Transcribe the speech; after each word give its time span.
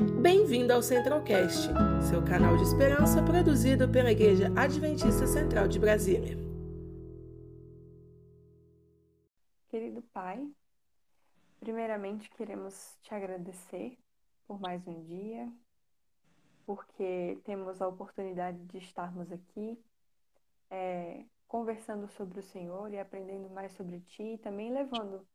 Bem-vindo 0.00 0.72
ao 0.72 0.82
Centralcast, 0.82 1.68
seu 2.08 2.24
canal 2.24 2.56
de 2.56 2.62
esperança 2.62 3.22
produzido 3.22 3.86
pela 3.86 4.10
Igreja 4.10 4.46
Adventista 4.56 5.26
Central 5.26 5.68
de 5.68 5.78
Brasília. 5.78 6.38
Querido 9.68 10.00
Pai, 10.10 10.50
primeiramente 11.58 12.30
queremos 12.30 12.96
te 13.02 13.14
agradecer 13.14 13.98
por 14.46 14.58
mais 14.58 14.86
um 14.88 15.04
dia, 15.04 15.52
porque 16.64 17.38
temos 17.44 17.82
a 17.82 17.86
oportunidade 17.86 18.58
de 18.64 18.78
estarmos 18.78 19.30
aqui 19.30 19.78
é, 20.70 21.26
conversando 21.46 22.08
sobre 22.08 22.38
o 22.38 22.42
Senhor 22.42 22.90
e 22.90 22.98
aprendendo 22.98 23.50
mais 23.50 23.72
sobre 23.72 24.00
Ti, 24.00 24.22
e 24.22 24.38
também 24.38 24.72
levando 24.72 25.28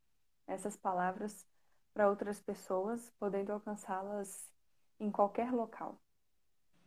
essas 0.47 0.75
palavras 0.75 1.45
para 1.93 2.09
outras 2.09 2.41
pessoas, 2.41 3.13
podendo 3.19 3.53
alcançá-las 3.53 4.54
em 4.99 5.11
qualquer 5.11 5.51
local. 5.51 5.99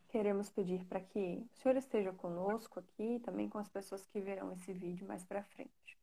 Queremos 0.08 0.48
pedir 0.50 0.84
para 0.86 1.00
que 1.00 1.46
o 1.52 1.56
Senhor 1.56 1.76
esteja 1.76 2.12
conosco 2.12 2.80
aqui 2.80 3.16
e 3.16 3.20
também 3.20 3.48
com 3.48 3.58
as 3.58 3.68
pessoas 3.68 4.06
que 4.06 4.20
verão 4.20 4.52
esse 4.52 4.72
vídeo 4.72 5.06
mais 5.06 5.24
para 5.24 5.42
frente. 5.42 5.98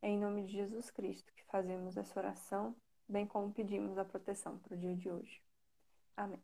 É 0.00 0.08
em 0.08 0.18
nome 0.18 0.44
de 0.44 0.52
Jesus 0.52 0.90
Cristo 0.90 1.30
que 1.34 1.44
fazemos 1.44 1.96
essa 1.96 2.18
oração, 2.18 2.74
bem 3.06 3.26
como 3.26 3.52
pedimos 3.52 3.98
a 3.98 4.04
proteção 4.04 4.58
para 4.58 4.74
o 4.74 4.78
dia 4.78 4.96
de 4.96 5.10
hoje. 5.10 5.42
Amém. 6.16 6.40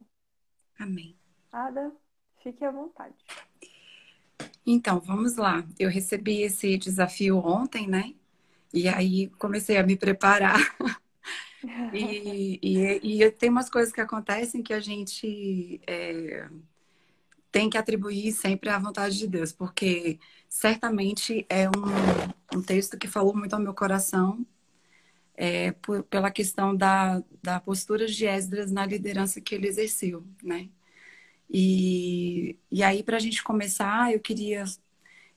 Amém. 0.79 1.17
Ada, 1.51 1.91
fique 2.43 2.65
à 2.65 2.71
vontade. 2.71 3.17
Então, 4.67 5.01
vamos 5.01 5.37
lá. 5.37 5.65
Eu 5.79 5.89
recebi 5.89 6.43
esse 6.43 6.77
desafio 6.77 7.39
ontem, 7.39 7.87
né? 7.87 8.15
E 8.75 8.89
aí 8.89 9.29
comecei 9.39 9.79
a 9.79 9.83
me 9.83 9.97
preparar 9.97 10.59
E, 11.93 12.59
e, 12.63 13.23
e, 13.23 13.31
tem 13.31 13.51
umas 13.51 13.69
coisas 13.69 13.93
que 13.93 14.01
acontecem 14.01 14.63
que 14.63 14.73
a 14.73 14.81
gente 14.81 15.81
é, 15.87 16.49
tem 17.51 17.71
que 17.71 17.79
atribuir 17.79 18.33
sempre 18.33 18.69
à 18.69 18.79
vontade 18.79 19.19
de 19.19 19.27
Deus, 19.27 19.53
porque 19.53 20.19
certamente 20.49 21.47
é 21.49 21.69
um, 21.69 22.59
um 22.59 22.63
texto 22.63 22.99
que 22.99 23.09
falou 23.09 23.35
muito 23.35 23.55
ao 23.55 23.61
meu 23.61 23.75
coração 23.75 24.47
é, 25.37 25.73
por, 25.73 26.03
pela 26.05 26.31
questão 26.31 26.75
da, 26.75 27.23
da 27.43 27.61
postura 27.61 28.07
de 28.07 28.27
Esdras 28.27 28.73
na 28.73 28.87
liderança 28.87 29.41
que 29.41 29.55
ele 29.55 29.69
exerceu, 29.69 30.25
né? 30.43 30.69
E, 31.49 32.59
e 32.71 32.83
aí, 32.83 33.03
para 33.03 33.17
a 33.17 33.21
gente 33.21 33.43
começar, 33.43 34.13
eu 34.13 34.21
queria. 34.21 34.65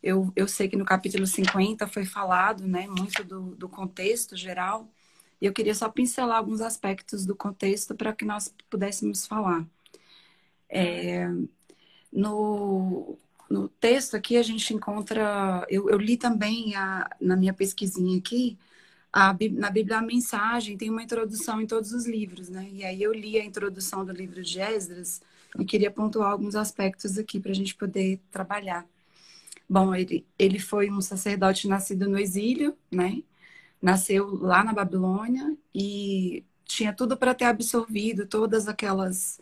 Eu, 0.02 0.32
eu 0.36 0.48
sei 0.48 0.70
que 0.70 0.78
no 0.78 0.86
capítulo 0.86 1.28
50 1.28 1.86
foi 1.88 2.06
falado 2.06 2.66
né, 2.66 2.88
muito 2.88 3.24
do, 3.24 3.56
do 3.56 3.68
contexto 3.68 4.36
geral, 4.36 4.90
eu 5.46 5.54
queria 5.54 5.76
só 5.76 5.90
pincelar 5.90 6.38
alguns 6.38 6.62
aspectos 6.62 7.26
do 7.26 7.36
contexto 7.36 7.96
para 7.96 8.14
que 8.14 8.26
nós 8.26 8.54
pudéssemos 8.70 9.26
falar. 9.26 9.66
É, 10.70 11.28
no, 12.12 13.18
no 13.50 13.68
texto 13.70 14.16
aqui 14.16 14.38
a 14.38 14.44
gente 14.44 14.74
encontra, 14.74 15.66
eu, 15.70 15.90
eu 15.90 15.98
li 15.98 16.18
também 16.18 16.76
a, 16.76 17.10
na 17.20 17.36
minha 17.36 17.54
pesquisinha 17.54 18.18
aqui, 18.18 18.58
a, 19.12 19.36
na 19.54 19.70
Bíblia 19.72 19.98
a 19.98 20.02
mensagem 20.02 20.78
tem 20.78 20.90
uma 20.90 21.04
introdução 21.04 21.60
em 21.62 21.68
todos 21.68 21.94
os 21.94 22.06
livros, 22.06 22.50
né? 22.50 22.70
E 22.72 22.84
aí 22.84 23.02
eu 23.02 23.12
li 23.14 23.40
a 23.40 23.46
introdução 23.46 24.06
do 24.06 24.14
livro 24.14 24.44
de 24.44 24.60
Esdras 24.60 25.22
e 25.58 25.66
queria 25.66 25.90
pontuar 25.90 26.32
alguns 26.32 26.56
aspectos 26.56 27.18
aqui 27.18 27.40
para 27.40 27.52
a 27.52 27.56
gente 27.56 27.76
poder 27.76 28.20
trabalhar. 28.32 28.86
Bom, 29.68 29.94
ele, 29.96 30.26
ele 30.38 30.60
foi 30.60 30.90
um 30.92 31.02
sacerdote 31.02 31.68
nascido 31.68 32.08
no 32.10 32.20
exílio, 32.20 32.78
né? 32.92 33.24
Nasceu 33.82 34.36
lá 34.36 34.64
na 34.64 34.74
Babilônia 34.74 35.56
e 35.74 36.46
tinha 36.66 36.94
tudo 36.94 37.18
para 37.18 37.34
ter 37.34 37.46
absorvido 37.46 38.28
todas 38.28 38.68
aquelas 38.68 39.40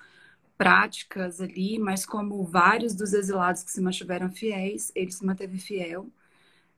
práticas 0.58 1.40
ali, 1.40 1.78
mas 1.78 2.06
como 2.06 2.44
vários 2.44 2.96
dos 2.96 3.14
exilados 3.14 3.64
que 3.64 3.72
se 3.72 3.82
mantiveram 3.82 4.32
fiéis, 4.32 4.92
ele 4.96 5.12
se 5.12 5.26
manteve 5.26 5.58
fiel 5.60 6.10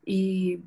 e 0.06 0.62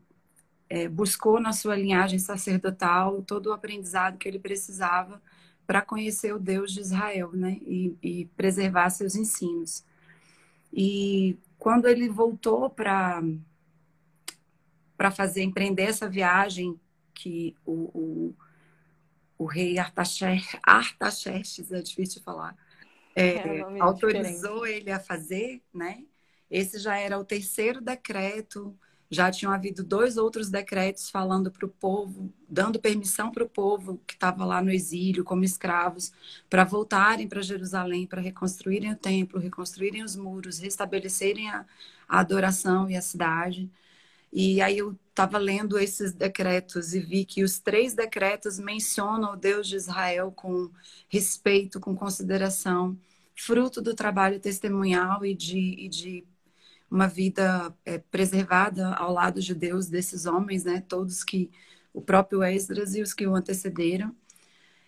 é, 0.68 0.88
buscou 0.88 1.38
na 1.40 1.52
sua 1.52 1.76
linhagem 1.76 2.18
sacerdotal 2.18 3.22
todo 3.22 3.48
o 3.48 3.52
aprendizado 3.52 4.16
que 4.16 4.28
ele 4.28 4.38
precisava 4.38 5.20
para 5.66 5.82
conhecer 5.82 6.34
o 6.34 6.38
Deus 6.38 6.72
de 6.72 6.80
Israel, 6.80 7.30
né, 7.32 7.58
e, 7.62 7.96
e 8.02 8.24
preservar 8.36 8.90
seus 8.90 9.14
ensinos. 9.14 9.84
E 10.72 11.36
quando 11.58 11.86
ele 11.88 12.08
voltou 12.08 12.70
para 12.70 13.22
para 14.96 15.10
fazer 15.10 15.42
empreender 15.42 15.84
essa 15.84 16.08
viagem 16.08 16.78
que 17.14 17.54
o, 17.64 17.72
o, 17.72 18.34
o 19.38 19.44
rei 19.46 19.76
Artaxerxes, 19.78 21.70
é 21.72 21.82
difícil 21.82 22.22
falar, 22.22 22.56
é, 23.14 23.36
é, 23.36 23.80
autorizou 23.80 24.60
diferente. 24.60 24.80
ele 24.80 24.90
a 24.90 25.00
fazer, 25.00 25.62
né? 25.72 26.04
Esse 26.50 26.78
já 26.78 26.98
era 26.98 27.18
o 27.18 27.24
terceiro 27.24 27.80
decreto, 27.80 28.76
já 29.12 29.30
tinham 29.30 29.52
havido 29.52 29.84
dois 29.84 30.16
outros 30.16 30.48
decretos 30.48 31.10
falando 31.10 31.50
para 31.50 31.66
o 31.66 31.68
povo, 31.68 32.32
dando 32.48 32.80
permissão 32.80 33.30
para 33.30 33.44
o 33.44 33.48
povo 33.48 34.00
que 34.06 34.14
estava 34.14 34.42
lá 34.44 34.62
no 34.62 34.70
exílio 34.70 35.22
como 35.22 35.44
escravos, 35.44 36.12
para 36.48 36.64
voltarem 36.64 37.28
para 37.28 37.42
Jerusalém, 37.42 38.06
para 38.06 38.22
reconstruírem 38.22 38.90
o 38.90 38.96
templo, 38.96 39.38
reconstruírem 39.38 40.02
os 40.02 40.16
muros, 40.16 40.58
restabelecerem 40.58 41.50
a, 41.50 41.66
a 42.08 42.20
adoração 42.20 42.88
e 42.88 42.96
a 42.96 43.02
cidade. 43.02 43.70
E 44.32 44.62
aí 44.62 44.78
eu 44.78 44.98
estava 45.10 45.36
lendo 45.38 45.78
esses 45.78 46.12
decretos 46.12 46.94
e 46.94 47.00
vi 47.00 47.24
que 47.24 47.44
os 47.44 47.58
três 47.58 47.94
decretos 47.94 48.58
mencionam 48.58 49.34
o 49.34 49.36
Deus 49.36 49.68
de 49.68 49.76
Israel 49.76 50.32
com 50.32 50.70
respeito, 51.08 51.78
com 51.78 51.94
consideração, 51.94 52.98
fruto 53.36 53.82
do 53.82 53.94
trabalho 53.94 54.40
testemunhal 54.40 55.24
e 55.24 55.34
de, 55.34 55.58
e 55.58 55.88
de 55.88 56.26
uma 56.90 57.06
vida 57.08 57.74
é, 57.84 57.98
preservada 57.98 58.94
ao 58.94 59.12
lado 59.12 59.40
de 59.40 59.54
Deus 59.54 59.88
desses 59.88 60.26
homens, 60.26 60.64
né? 60.64 60.82
Todos 60.88 61.24
que 61.24 61.50
o 61.92 62.00
próprio 62.00 62.42
Esdras 62.42 62.94
e 62.94 63.02
os 63.02 63.12
que 63.14 63.26
o 63.26 63.34
antecederam. 63.34 64.14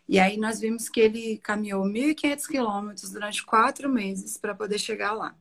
E 0.09 0.19
aí 0.19 0.37
nós 0.37 0.61
vimos 0.61 0.89
que 0.89 1.01
ele 1.01 1.39
caminhou 1.39 1.85
1.500 1.85 2.47
quilômetros 2.47 3.11
durante 3.11 3.45
quatro 3.45 3.89
meses 3.89 4.37
para 4.37 4.55
poder 4.55 4.79
chegar 4.79 5.13
lá. 5.13 5.37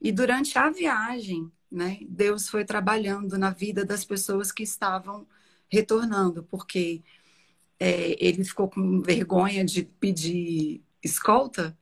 E 0.00 0.12
durante 0.12 0.58
a 0.58 0.70
viagem, 0.70 1.50
né? 1.72 1.98
Deus 2.08 2.48
foi 2.48 2.64
trabalhando 2.64 3.38
na 3.38 3.50
vida 3.50 3.84
das 3.84 4.04
pessoas 4.04 4.52
que 4.52 4.62
estavam 4.62 5.26
retornando, 5.68 6.44
porque 6.44 7.02
é, 7.80 8.16
ele 8.24 8.44
ficou 8.44 8.68
com 8.68 9.00
vergonha 9.00 9.64
de 9.64 9.82
pedir 9.82 10.82
escolta 11.02 11.76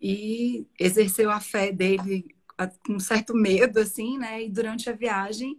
e 0.00 0.66
exerceu 0.78 1.30
a 1.30 1.40
fé 1.40 1.70
dele 1.70 2.34
com 2.86 2.98
certo 2.98 3.34
medo, 3.34 3.80
assim, 3.80 4.18
né? 4.18 4.44
E 4.44 4.50
durante 4.50 4.88
a 4.88 4.92
viagem, 4.92 5.58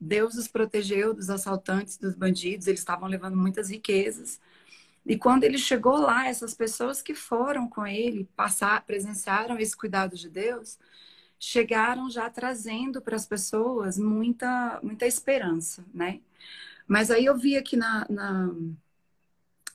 Deus 0.00 0.34
os 0.34 0.48
protegeu 0.48 1.12
dos 1.12 1.30
assaltantes, 1.30 1.98
dos 1.98 2.14
bandidos, 2.14 2.66
eles 2.66 2.80
estavam 2.80 3.08
levando 3.08 3.36
muitas 3.36 3.70
riquezas. 3.70 4.40
E 5.04 5.16
quando 5.16 5.44
ele 5.44 5.58
chegou 5.58 5.96
lá, 5.98 6.28
essas 6.28 6.54
pessoas 6.54 7.02
que 7.02 7.14
foram 7.14 7.68
com 7.68 7.86
ele, 7.86 8.28
passar, 8.36 8.84
presenciaram 8.84 9.58
esse 9.58 9.76
cuidado 9.76 10.16
de 10.16 10.28
Deus, 10.28 10.78
chegaram 11.38 12.10
já 12.10 12.28
trazendo 12.28 13.00
para 13.00 13.16
as 13.16 13.26
pessoas 13.26 13.98
muita, 13.98 14.80
muita 14.82 15.06
esperança, 15.06 15.84
né? 15.94 16.20
Mas 16.86 17.10
aí 17.10 17.24
eu 17.26 17.36
vi 17.36 17.56
aqui 17.56 17.76
na, 17.76 18.06
na, 18.08 18.50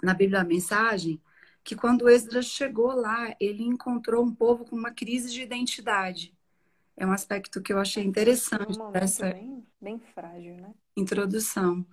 na 0.02 0.14
Bíblia 0.14 0.42
a 0.42 0.44
mensagem 0.44 1.22
que 1.64 1.76
quando 1.76 2.10
Esdras 2.10 2.46
chegou 2.46 2.94
lá, 2.94 3.34
ele 3.40 3.64
encontrou 3.64 4.24
um 4.24 4.34
povo 4.34 4.66
com 4.66 4.76
uma 4.76 4.92
crise 4.92 5.32
de 5.32 5.42
identidade. 5.42 6.34
É 6.98 7.06
um 7.06 7.12
aspecto 7.12 7.62
que 7.62 7.72
eu 7.72 7.80
achei 7.80 8.04
interessante 8.04 8.80
um 8.80 8.92
dessa 8.92 9.32
bem, 9.32 9.66
bem 9.82 10.00
frágil, 10.00 10.56
né? 10.58 10.74
introdução. 10.96 11.86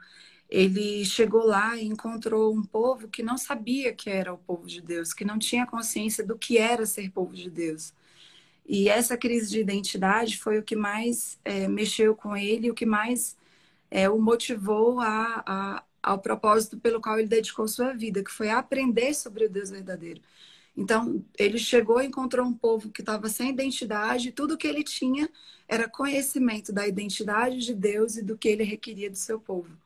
Ele 0.49 1.05
chegou 1.05 1.47
lá 1.47 1.77
e 1.77 1.87
encontrou 1.87 2.53
um 2.53 2.63
povo 2.63 3.09
que 3.09 3.23
não 3.23 3.39
sabia 3.39 3.95
que 3.95 4.11
era 4.11 4.33
o 4.33 4.39
povo 4.39 4.67
de 4.67 4.81
Deus, 4.81 5.13
que 5.13 5.25
não 5.25 5.39
tinha 5.39 5.67
consciência 5.67 6.27
do 6.27 6.37
que 6.37 6.59
era 6.59 6.85
ser 6.85 7.11
povo 7.11 7.33
de 7.33 7.49
Deus. 7.49 7.95
E 8.73 8.89
essa 8.89 9.17
crise 9.17 9.51
de 9.51 9.59
identidade 9.59 10.39
foi 10.39 10.57
o 10.57 10.63
que 10.63 10.77
mais 10.77 11.41
é, 11.45 11.67
mexeu 11.67 12.15
com 12.15 12.37
ele, 12.37 12.71
o 12.71 12.75
que 12.75 12.87
mais 12.87 13.37
é, 13.91 14.09
o 14.09 14.17
motivou 14.17 15.01
a, 15.01 15.43
a, 15.45 15.85
ao 16.01 16.21
propósito 16.21 16.79
pelo 16.79 17.01
qual 17.01 17.19
ele 17.19 17.27
dedicou 17.27 17.67
sua 17.67 17.93
vida, 17.93 18.23
que 18.23 18.31
foi 18.31 18.49
aprender 18.49 19.13
sobre 19.13 19.47
o 19.47 19.51
Deus 19.51 19.71
verdadeiro. 19.71 20.21
Então, 20.77 21.21
ele 21.37 21.59
chegou 21.59 22.01
e 22.01 22.07
encontrou 22.07 22.47
um 22.47 22.55
povo 22.55 22.91
que 22.91 23.03
estava 23.03 23.29
sem 23.29 23.51
identidade, 23.51 24.29
e 24.29 24.33
tudo 24.33 24.57
que 24.57 24.69
ele 24.69 24.85
tinha 24.85 25.29
era 25.67 25.89
conhecimento 25.89 26.73
da 26.73 26.87
identidade 26.87 27.59
de 27.59 27.75
Deus 27.75 28.19
e 28.19 28.23
do 28.23 28.39
que 28.39 28.49
ele 28.49 28.63
requeria 28.63 29.11
do 29.11 29.17
seu 29.17 29.41
povo. 29.41 29.77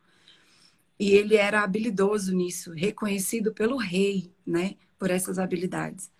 E 1.00 1.12
ele 1.12 1.36
era 1.36 1.62
habilidoso 1.62 2.34
nisso, 2.34 2.72
reconhecido 2.72 3.50
pelo 3.50 3.78
rei, 3.78 4.30
né, 4.46 4.76
por 4.98 5.10
essas 5.10 5.38
habilidades. 5.38 6.12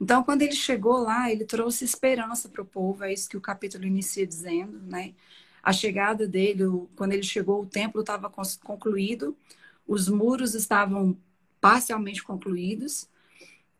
Então, 0.00 0.22
quando 0.22 0.42
ele 0.42 0.52
chegou 0.54 0.98
lá, 0.98 1.30
ele 1.30 1.44
trouxe 1.44 1.84
esperança 1.84 2.48
para 2.48 2.62
o 2.62 2.66
povo, 2.66 3.04
é 3.04 3.12
isso 3.12 3.28
que 3.28 3.36
o 3.36 3.40
capítulo 3.40 3.84
inicia 3.86 4.26
dizendo, 4.26 4.78
né? 4.82 5.14
A 5.62 5.72
chegada 5.72 6.28
dele, 6.28 6.64
quando 6.94 7.12
ele 7.12 7.22
chegou, 7.22 7.62
o 7.62 7.66
templo 7.66 8.00
estava 8.02 8.30
concluído, 8.62 9.36
os 9.86 10.08
muros 10.08 10.54
estavam 10.54 11.16
parcialmente 11.60 12.22
concluídos, 12.22 13.08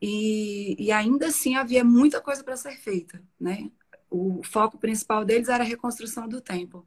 e, 0.00 0.76
e 0.78 0.92
ainda 0.92 1.28
assim 1.28 1.56
havia 1.56 1.84
muita 1.84 2.20
coisa 2.20 2.42
para 2.44 2.56
ser 2.56 2.76
feita, 2.76 3.22
né? 3.40 3.70
O 4.10 4.42
foco 4.44 4.78
principal 4.78 5.24
deles 5.24 5.48
era 5.48 5.64
a 5.64 5.66
reconstrução 5.66 6.28
do 6.28 6.40
templo, 6.40 6.86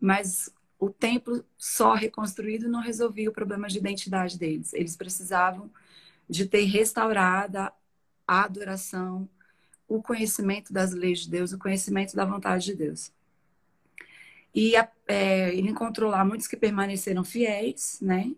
mas 0.00 0.50
o 0.78 0.90
templo 0.90 1.44
só 1.56 1.94
reconstruído 1.94 2.68
não 2.68 2.80
resolvia 2.80 3.30
o 3.30 3.32
problema 3.32 3.68
de 3.68 3.78
identidade 3.78 4.38
deles. 4.38 4.72
Eles 4.74 4.96
precisavam 4.96 5.70
de 6.28 6.46
ter 6.46 6.64
restaurada 6.64 7.72
a 8.26 8.44
adoração, 8.44 9.28
o 9.88 10.02
conhecimento 10.02 10.72
das 10.72 10.92
leis 10.92 11.20
de 11.20 11.30
Deus, 11.30 11.52
o 11.52 11.58
conhecimento 11.58 12.16
da 12.16 12.24
vontade 12.24 12.66
de 12.66 12.74
Deus. 12.74 13.12
E 14.54 14.74
é, 15.08 15.54
ele 15.54 15.70
encontrou 15.70 16.10
lá 16.10 16.24
muitos 16.24 16.46
que 16.46 16.56
permaneceram 16.56 17.24
fiéis, 17.24 17.98
né? 18.00 18.32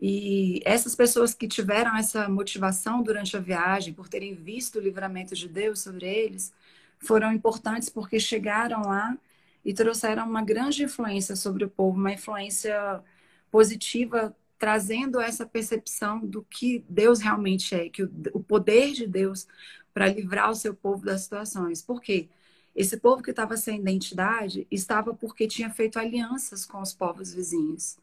E 0.00 0.62
essas 0.64 0.94
pessoas 0.94 1.34
que 1.34 1.46
tiveram 1.46 1.94
essa 1.96 2.28
motivação 2.28 3.02
durante 3.02 3.36
a 3.36 3.40
viagem, 3.40 3.92
por 3.92 4.08
terem 4.08 4.34
visto 4.34 4.76
o 4.78 4.80
livramento 4.80 5.34
de 5.34 5.46
Deus 5.48 5.80
sobre 5.80 6.06
eles, 6.06 6.52
foram 6.98 7.32
importantes 7.32 7.90
porque 7.90 8.18
chegaram 8.18 8.82
lá 8.82 9.16
e 9.64 9.74
trouxeram 9.74 10.26
uma 10.26 10.42
grande 10.42 10.84
influência 10.84 11.36
sobre 11.36 11.64
o 11.64 11.68
povo, 11.68 11.98
uma 11.98 12.12
influência 12.12 13.02
positiva, 13.50 14.34
trazendo 14.60 15.18
essa 15.18 15.46
percepção 15.46 16.20
do 16.20 16.42
que 16.42 16.84
Deus 16.86 17.18
realmente 17.18 17.74
é, 17.74 17.88
que 17.88 18.02
o, 18.02 18.42
poder 18.42 18.92
de 18.92 19.06
Deus 19.06 19.48
para 19.94 20.06
livrar 20.06 20.50
o 20.50 20.54
seu 20.54 20.74
povo 20.74 21.02
das 21.02 21.22
situações. 21.22 21.80
Por 21.80 22.02
quê? 22.02 22.28
Esse 22.76 22.98
povo 22.98 23.22
que 23.22 23.30
estava 23.30 23.56
sem 23.56 23.80
identidade 23.80 24.66
estava 24.70 25.14
porque 25.14 25.48
tinha 25.48 25.70
feito 25.70 25.98
alianças 25.98 26.66
com 26.66 26.82
os 26.82 26.92
povos 26.92 27.32
vizinhos. 27.32 27.96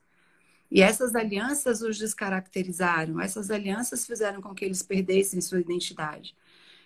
E 0.71 0.81
essas 0.81 1.13
alianças 1.15 1.83
os 1.83 1.99
descaracterizaram, 1.99 3.21
essas 3.21 3.51
alianças 3.51 4.07
fizeram 4.07 4.41
com 4.41 4.55
que 4.55 4.65
eles 4.65 4.81
perdessem 4.81 5.39
sua 5.39 5.61
identidade. 5.61 6.35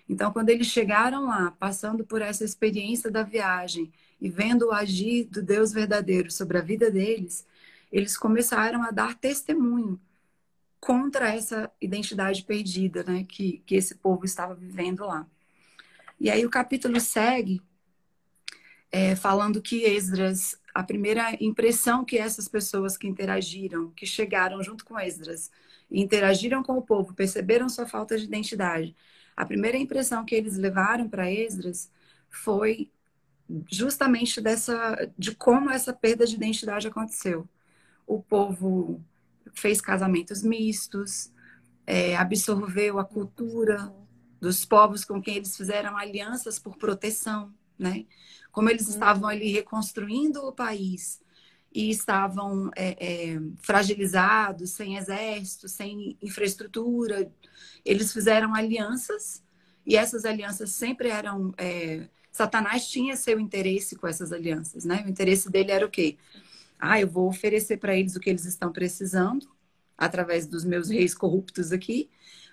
Então, 0.08 0.34
quando 0.34 0.50
eles 0.50 0.68
chegaram 0.68 1.28
lá, 1.28 1.52
passando 1.52 2.06
por 2.06 2.22
essa 2.22 2.44
experiência 2.44 3.10
da 3.10 3.24
viagem 3.24 3.90
e 4.20 4.30
vendo 4.30 4.68
o 4.68 4.74
agir 4.74 5.24
do 5.28 5.42
Deus 5.42 5.72
verdadeiro 5.72 6.30
sobre 6.30 6.58
a 6.58 6.62
vida 6.62 6.92
deles, 6.92 7.46
eles 7.92 8.18
começaram 8.18 8.84
a 8.84 8.92
dar 8.92 9.16
testemunho 9.16 10.00
contra 10.80 11.34
essa 11.34 11.72
identidade 11.80 12.44
perdida 12.44 13.04
né, 13.04 13.24
que, 13.24 13.62
que 13.66 13.76
esse 13.76 13.96
povo 13.96 14.26
estava 14.26 14.56
vivendo 14.56 15.06
lá. 15.06 15.28
E 16.20 16.30
aí 16.30 16.46
o 16.46 16.50
capítulo 16.50 17.00
segue 17.00 17.62
é, 18.92 19.16
falando 19.16 19.62
que 19.62 19.84
Esdras 19.84 20.60
a 20.74 20.84
primeira 20.84 21.36
impressão 21.44 22.06
que 22.06 22.18
essas 22.18 22.48
pessoas 22.48 22.98
que 22.98 23.08
interagiram, 23.08 23.92
que 23.92 24.06
chegaram 24.06 24.64
junto 24.64 24.86
com 24.86 25.00
Esdras 25.00 25.52
interagiram 25.90 26.64
com 26.64 26.78
o 26.78 26.82
povo, 26.82 27.14
perceberam 27.14 27.68
sua 27.68 27.86
falta 27.86 28.18
de 28.18 28.24
identidade. 28.24 28.96
A 29.36 29.46
primeira 29.46 29.78
impressão 29.78 30.24
que 30.24 30.34
eles 30.34 30.58
levaram 30.58 31.10
para 31.10 31.30
Esdras 31.30 31.92
foi 32.30 32.90
justamente 33.70 34.40
dessa 34.40 35.12
de 35.18 35.36
como 35.36 35.70
essa 35.70 35.92
perda 35.94 36.26
de 36.26 36.36
identidade 36.36 36.88
aconteceu. 36.88 37.48
O 38.06 38.22
povo 38.22 39.02
fez 39.54 39.82
casamentos 39.82 40.44
mistos, 40.44 41.32
é, 41.86 42.16
absorveu 42.16 43.00
a 43.00 43.06
cultura 43.06 43.94
dos 44.40 44.66
povos 44.66 45.06
com 45.06 45.22
quem 45.22 45.38
eles 45.38 45.56
fizeram 45.56 45.98
alianças 45.98 46.58
por 46.58 46.78
proteção, 46.78 47.54
né? 47.78 48.06
como 48.52 48.70
eles 48.70 48.88
uhum. 48.88 48.94
estavam 48.94 49.30
ali 49.30 49.52
reconstruindo 49.52 50.46
o 50.46 50.52
país 50.52 51.22
e 51.74 51.90
estavam 51.90 52.70
é, 52.76 52.98
é, 53.00 53.40
fragilizados, 53.62 54.72
sem 54.72 54.98
exército, 54.98 55.70
sem 55.70 56.18
infraestrutura, 56.22 57.32
eles 57.86 58.12
fizeram 58.12 58.54
alianças 58.54 59.42
e 59.86 59.96
essas 59.96 60.26
alianças 60.26 60.72
sempre 60.72 61.10
eram. 61.10 61.54
É, 61.58 62.08
Satanás 62.30 62.88
tinha 62.90 63.16
seu 63.16 63.40
interesse 63.40 63.96
com 63.96 64.08
essas 64.08 64.32
alianças, 64.32 64.86
né? 64.86 65.04
O 65.06 65.10
interesse 65.10 65.50
dele 65.50 65.72
era 65.72 65.86
o 65.86 65.90
quê? 65.90 66.18
Ah, 66.82 67.00
eu 67.00 67.08
vou 67.08 67.28
oferecer 67.28 67.78
para 67.78 67.96
eles 67.96 68.16
o 68.16 68.20
que 68.20 68.30
eles 68.30 68.46
estão 68.46 68.72
precisando 68.72 69.48
através 69.98 70.48
dos 70.48 70.66
meus 70.66 70.90
reis 70.90 71.14
corruptos 71.14 71.72
aqui, 71.72 72.10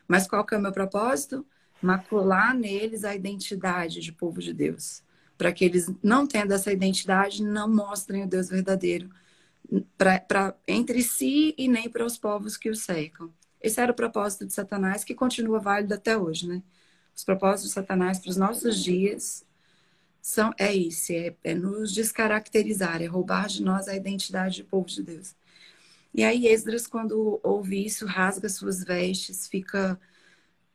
mas 0.06 0.28
qual 0.28 0.44
que 0.44 0.54
é 0.54 0.58
o 0.58 0.60
meu 0.60 0.72
propósito? 0.72 1.46
Macular 1.80 2.54
neles 2.54 3.04
a 3.04 3.14
identidade 3.14 4.00
de 4.00 4.12
povo 4.12 4.40
de 4.40 4.52
Deus 4.52 5.02
para 5.38 5.52
que 5.52 5.64
eles, 5.64 5.88
não 6.02 6.26
tendo 6.26 6.52
essa 6.52 6.72
identidade, 6.72 7.44
não 7.44 7.72
mostrem 7.72 8.24
o 8.24 8.28
Deus 8.28 8.48
verdadeiro 8.48 9.08
pra, 9.96 10.18
pra, 10.18 10.54
entre 10.66 11.00
si 11.00 11.54
e 11.56 11.68
nem 11.68 11.88
para 11.88 12.04
os 12.04 12.18
povos 12.18 12.56
que 12.56 12.68
o 12.68 12.74
cercam. 12.74 13.32
Esse 13.60 13.80
era 13.80 13.92
o 13.92 13.94
propósito 13.94 14.44
de 14.46 14.52
Satanás, 14.52 15.04
que 15.04 15.14
continua 15.14 15.60
válido 15.60 15.94
até 15.94 16.18
hoje, 16.18 16.48
né? 16.48 16.62
Os 17.14 17.24
propósitos 17.24 17.68
de 17.68 17.74
Satanás 17.74 18.18
para 18.18 18.30
os 18.30 18.36
nossos 18.36 18.82
dias 18.82 19.44
são 20.28 20.52
é 20.58 20.76
esse, 20.76 21.16
é, 21.16 21.36
é 21.42 21.54
nos 21.54 21.90
descaracterizar, 21.90 23.00
é 23.00 23.06
roubar 23.06 23.48
de 23.48 23.62
nós 23.62 23.88
a 23.88 23.96
identidade 23.96 24.62
do 24.62 24.68
povo 24.68 24.86
de 24.86 25.02
Deus. 25.02 25.34
E 26.12 26.22
aí 26.22 26.46
Esdras, 26.46 26.86
quando 26.86 27.40
ouve 27.42 27.86
isso, 27.86 28.04
rasga 28.04 28.46
suas 28.50 28.84
vestes, 28.84 29.48
fica 29.48 29.98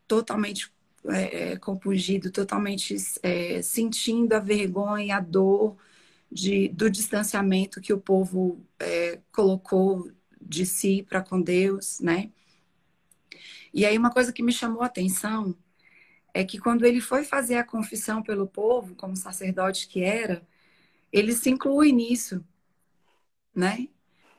totalmente 0.08 0.74
é, 1.06 1.52
é, 1.52 1.58
compungido, 1.58 2.32
totalmente 2.32 2.96
é, 3.22 3.62
sentindo 3.62 4.34
a 4.34 4.40
vergonha 4.40 5.18
a 5.18 5.20
dor 5.20 5.78
de, 6.32 6.70
do 6.70 6.90
distanciamento 6.90 7.80
que 7.80 7.94
o 7.94 8.02
povo 8.02 8.60
é, 8.80 9.20
colocou 9.32 10.12
de 10.42 10.66
si 10.66 11.06
para 11.08 11.22
com 11.22 11.40
Deus, 11.40 12.00
né? 12.00 12.32
E 13.72 13.86
aí 13.86 13.98
uma 13.98 14.12
coisa 14.12 14.34
que 14.34 14.42
me 14.42 14.52
chamou 14.52 14.82
a 14.82 14.88
atenção 14.88 15.56
é 16.34 16.44
que 16.44 16.60
quando 16.60 16.86
ele 16.86 17.02
foi 17.02 17.24
fazer 17.24 17.56
a 17.56 17.64
confissão 17.64 18.24
pelo 18.24 18.48
povo, 18.48 18.96
como 18.96 19.16
sacerdote 19.16 19.88
que 19.88 20.04
era, 20.04 20.46
ele 21.12 21.34
se 21.34 21.50
inclui 21.52 21.92
nisso, 21.94 22.44
né? 23.56 23.88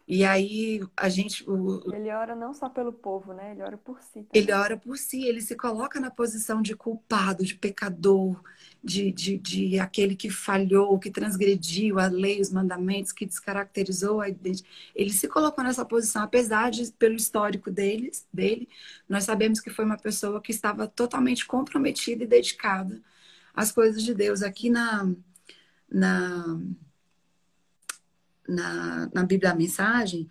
E 0.07 0.23
aí 0.23 0.83
a 0.95 1.09
gente. 1.09 1.49
O... 1.49 1.83
Ele 1.95 2.11
ora 2.11 2.37
não 2.37 2.53
só 2.53 2.69
pelo 2.69 2.93
povo, 2.93 3.33
né? 3.33 3.53
Ele 3.53 3.63
ora 3.63 3.79
por 3.79 4.03
si. 4.03 4.23
Também. 4.23 4.29
Ele 4.35 4.53
ora 4.53 4.77
por 4.77 4.99
si, 4.99 5.25
ele 5.25 5.41
se 5.41 5.57
coloca 5.57 5.99
na 5.99 6.11
posição 6.11 6.61
de 6.61 6.77
culpado, 6.77 7.43
de 7.43 7.55
pecador, 7.55 8.39
de, 8.83 9.11
de, 9.11 9.39
de 9.39 9.79
aquele 9.79 10.15
que 10.15 10.29
falhou, 10.29 10.99
que 10.99 11.11
transgrediu 11.11 11.99
a 11.99 12.07
lei, 12.07 12.39
os 12.39 12.51
mandamentos, 12.51 13.13
que 13.13 13.25
descaracterizou 13.25 14.21
a 14.21 14.29
identidade. 14.29 14.93
Ele 14.95 15.11
se 15.11 15.27
colocou 15.27 15.65
nessa 15.65 15.87
posição, 15.87 16.23
apesar 16.23 16.71
de, 16.71 16.93
pelo 16.93 17.15
histórico 17.17 17.71
deles, 17.71 18.29
dele, 18.31 18.69
nós 19.09 19.25
sabemos 19.25 19.59
que 19.59 19.71
foi 19.71 19.87
uma 19.87 19.97
pessoa 19.97 20.41
que 20.41 20.53
estava 20.53 20.87
totalmente 20.87 21.47
comprometida 21.47 22.25
e 22.25 22.27
dedicada 22.27 23.03
às 23.55 23.73
coisas 23.73 24.03
de 24.03 24.13
Deus. 24.13 24.43
Aqui 24.43 24.69
na. 24.69 25.11
na 25.91 26.61
na, 28.49 29.11
na 29.13 29.25
Bíblia 29.25 29.53
a 29.53 29.55
Mensagem, 29.55 30.29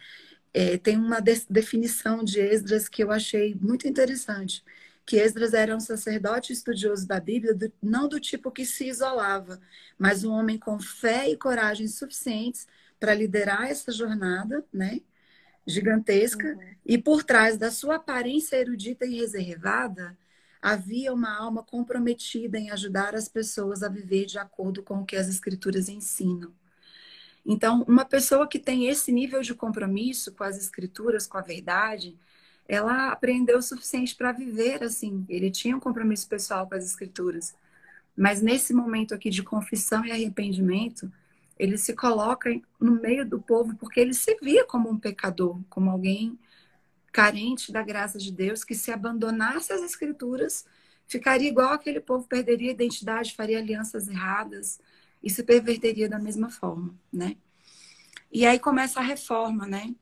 é, 0.54 0.78
tem 0.78 0.98
uma 0.98 1.20
de 1.20 1.46
definição 1.50 2.24
de 2.24 2.40
Esdras 2.40 2.88
que 2.88 3.04
eu 3.04 3.12
achei 3.12 3.56
muito 3.56 3.88
interessante. 3.88 4.64
Que 5.06 5.18
Esdras 5.18 5.54
era 5.54 5.76
um 5.76 5.80
sacerdote 5.80 6.54
estudioso 6.54 7.08
da 7.08 7.20
Bíblia, 7.20 7.54
do, 7.54 7.72
não 7.82 8.08
do 8.08 8.20
tipo 8.20 8.52
que 8.52 8.66
se 8.66 8.88
isolava, 8.88 9.60
mas 9.98 10.24
um 10.24 10.32
homem 10.32 10.58
com 10.58 10.80
fé 10.80 11.30
e 11.30 11.36
coragem 11.36 11.88
suficientes 11.88 12.68
para 13.00 13.14
liderar 13.14 13.70
essa 13.70 13.92
jornada, 13.92 14.64
né? 14.72 15.02
Gigantesca. 15.68 16.48
Uhum. 16.48 16.76
E 16.86 16.98
por 16.98 17.24
trás 17.24 17.58
da 17.58 17.72
sua 17.72 17.96
aparência 17.96 18.56
erudita 18.56 19.06
e 19.06 19.18
reservada, 19.18 20.18
havia 20.62 21.14
uma 21.14 21.36
alma 21.36 21.64
comprometida 21.64 22.58
em 22.58 22.70
ajudar 22.70 23.16
as 23.16 23.28
pessoas 23.28 23.84
a 23.84 23.90
viver 23.90 24.26
de 24.26 24.38
acordo 24.38 24.82
com 24.82 25.02
o 25.02 25.06
que 25.06 25.18
as 25.18 25.28
escrituras 25.28 25.90
ensinam. 25.90 26.54
Então, 27.46 27.84
uma 27.88 28.06
pessoa 28.06 28.48
que 28.48 28.58
tem 28.58 28.88
esse 28.88 29.12
nível 29.12 29.42
de 29.42 29.54
compromisso 29.54 30.32
com 30.34 30.44
as 30.44 30.58
escrituras, 30.58 31.28
com 31.28 31.38
a 31.38 31.42
verdade, 31.42 32.18
ela 32.68 33.12
aprendeu 33.12 33.58
o 33.58 33.62
suficiente 33.62 34.16
para 34.16 34.32
viver 34.32 34.84
assim. 34.84 35.26
Ele 35.28 35.52
tinha 35.52 35.76
um 35.76 35.80
compromisso 35.80 36.28
pessoal 36.28 36.68
com 36.68 36.76
as 36.76 36.86
escrituras. 36.86 37.54
Mas 38.16 38.42
nesse 38.42 38.74
momento 38.74 39.14
aqui 39.14 39.30
de 39.30 39.44
confissão 39.44 40.06
e 40.06 40.12
arrependimento, 40.12 41.12
ele 41.58 41.78
se 41.78 41.94
coloca 41.94 42.50
no 42.80 42.94
meio 43.02 43.26
do 43.26 43.42
povo 43.42 43.76
porque 43.76 44.00
ele 44.00 44.14
se 44.14 44.38
via 44.42 44.66
como 44.66 44.90
um 44.90 45.00
pecador, 45.00 45.60
como 45.70 45.90
alguém 45.90 46.38
carente 47.12 47.72
da 47.72 47.84
graça 47.84 48.18
de 48.18 48.32
Deus, 48.32 48.64
que 48.64 48.74
se 48.74 48.92
abandonasse 48.92 49.72
as 49.72 49.84
escrituras, 49.84 50.66
ficaria 51.08 51.48
igual 51.48 51.74
aquele 51.74 52.00
povo, 52.00 52.28
perderia 52.28 52.72
a 52.72 52.74
identidade, 52.74 53.36
faria 53.36 53.60
alianças 53.60 54.08
erradas, 54.08 54.80
e 55.24 55.30
se 55.30 55.42
perverteria 55.42 56.10
da 56.10 56.20
mesma 56.20 56.50
forma, 56.50 56.94
né? 57.12 57.38
E 58.32 58.46
aí 58.46 58.60
começa 58.60 59.00
a 59.00 59.04
reforma, 59.04 59.66
né? 59.66 59.96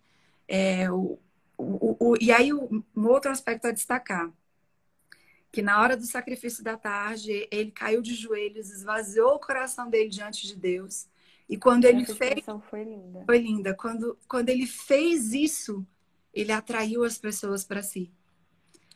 É, 0.48 0.92
o, 0.92 1.20
o, 1.58 1.96
o, 2.00 2.18
e 2.20 2.32
aí 2.32 2.52
um 2.52 2.84
outro 2.96 3.30
aspecto 3.30 3.68
a 3.68 3.72
destacar, 3.72 4.32
que 5.52 5.62
na 5.62 5.80
hora 5.80 5.96
do 5.96 6.06
sacrifício 6.06 6.64
da 6.64 6.78
tarde, 6.78 7.48
ele 7.52 7.72
caiu 7.72 8.02
de 8.02 8.16
joelhos, 8.16 8.72
esvaziou 8.72 9.36
o 9.36 9.40
coração 9.40 9.90
dele 9.90 10.10
diante 10.10 10.48
de 10.48 10.56
Deus. 10.56 11.08
E 11.48 11.58
quando 11.58 11.84
ele 11.84 12.06
fez. 12.06 12.46
Foi 12.70 12.84
linda. 12.84 13.24
Foi 13.26 13.38
linda. 13.38 13.74
Quando, 13.74 14.18
quando 14.28 14.48
ele 14.48 14.66
fez 14.66 15.34
isso, 15.34 15.86
ele 16.34 16.54
atraiu 16.54 17.04
as 17.04 17.18
pessoas 17.18 17.66
para 17.66 17.84
si. 17.84 18.10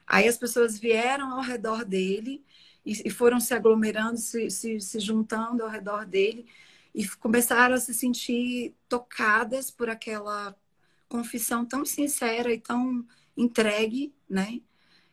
Aí 0.08 0.28
as 0.28 0.38
pessoas 0.38 0.80
vieram 0.80 1.34
ao 1.34 1.42
redor 1.42 1.84
dele 1.84 2.46
e, 2.86 3.10
foram 3.10 3.40
se 3.40 3.54
aglomerando, 3.54 4.18
se, 4.18 4.50
se, 4.50 4.80
se 4.80 5.00
juntando 5.00 5.64
ao 5.64 5.70
redor 5.70 6.06
dele 6.06 6.46
e 6.94 7.08
começaram 7.08 7.76
a 7.76 7.80
se 7.80 7.94
sentir 7.94 8.76
tocadas 8.88 9.72
por 9.72 9.90
aquela 9.90 10.56
confissão 11.10 11.66
tão 11.66 11.84
sincera 11.86 12.54
e 12.54 12.60
tão 12.60 13.06
entregue, 13.36 14.14
né? 14.30 14.62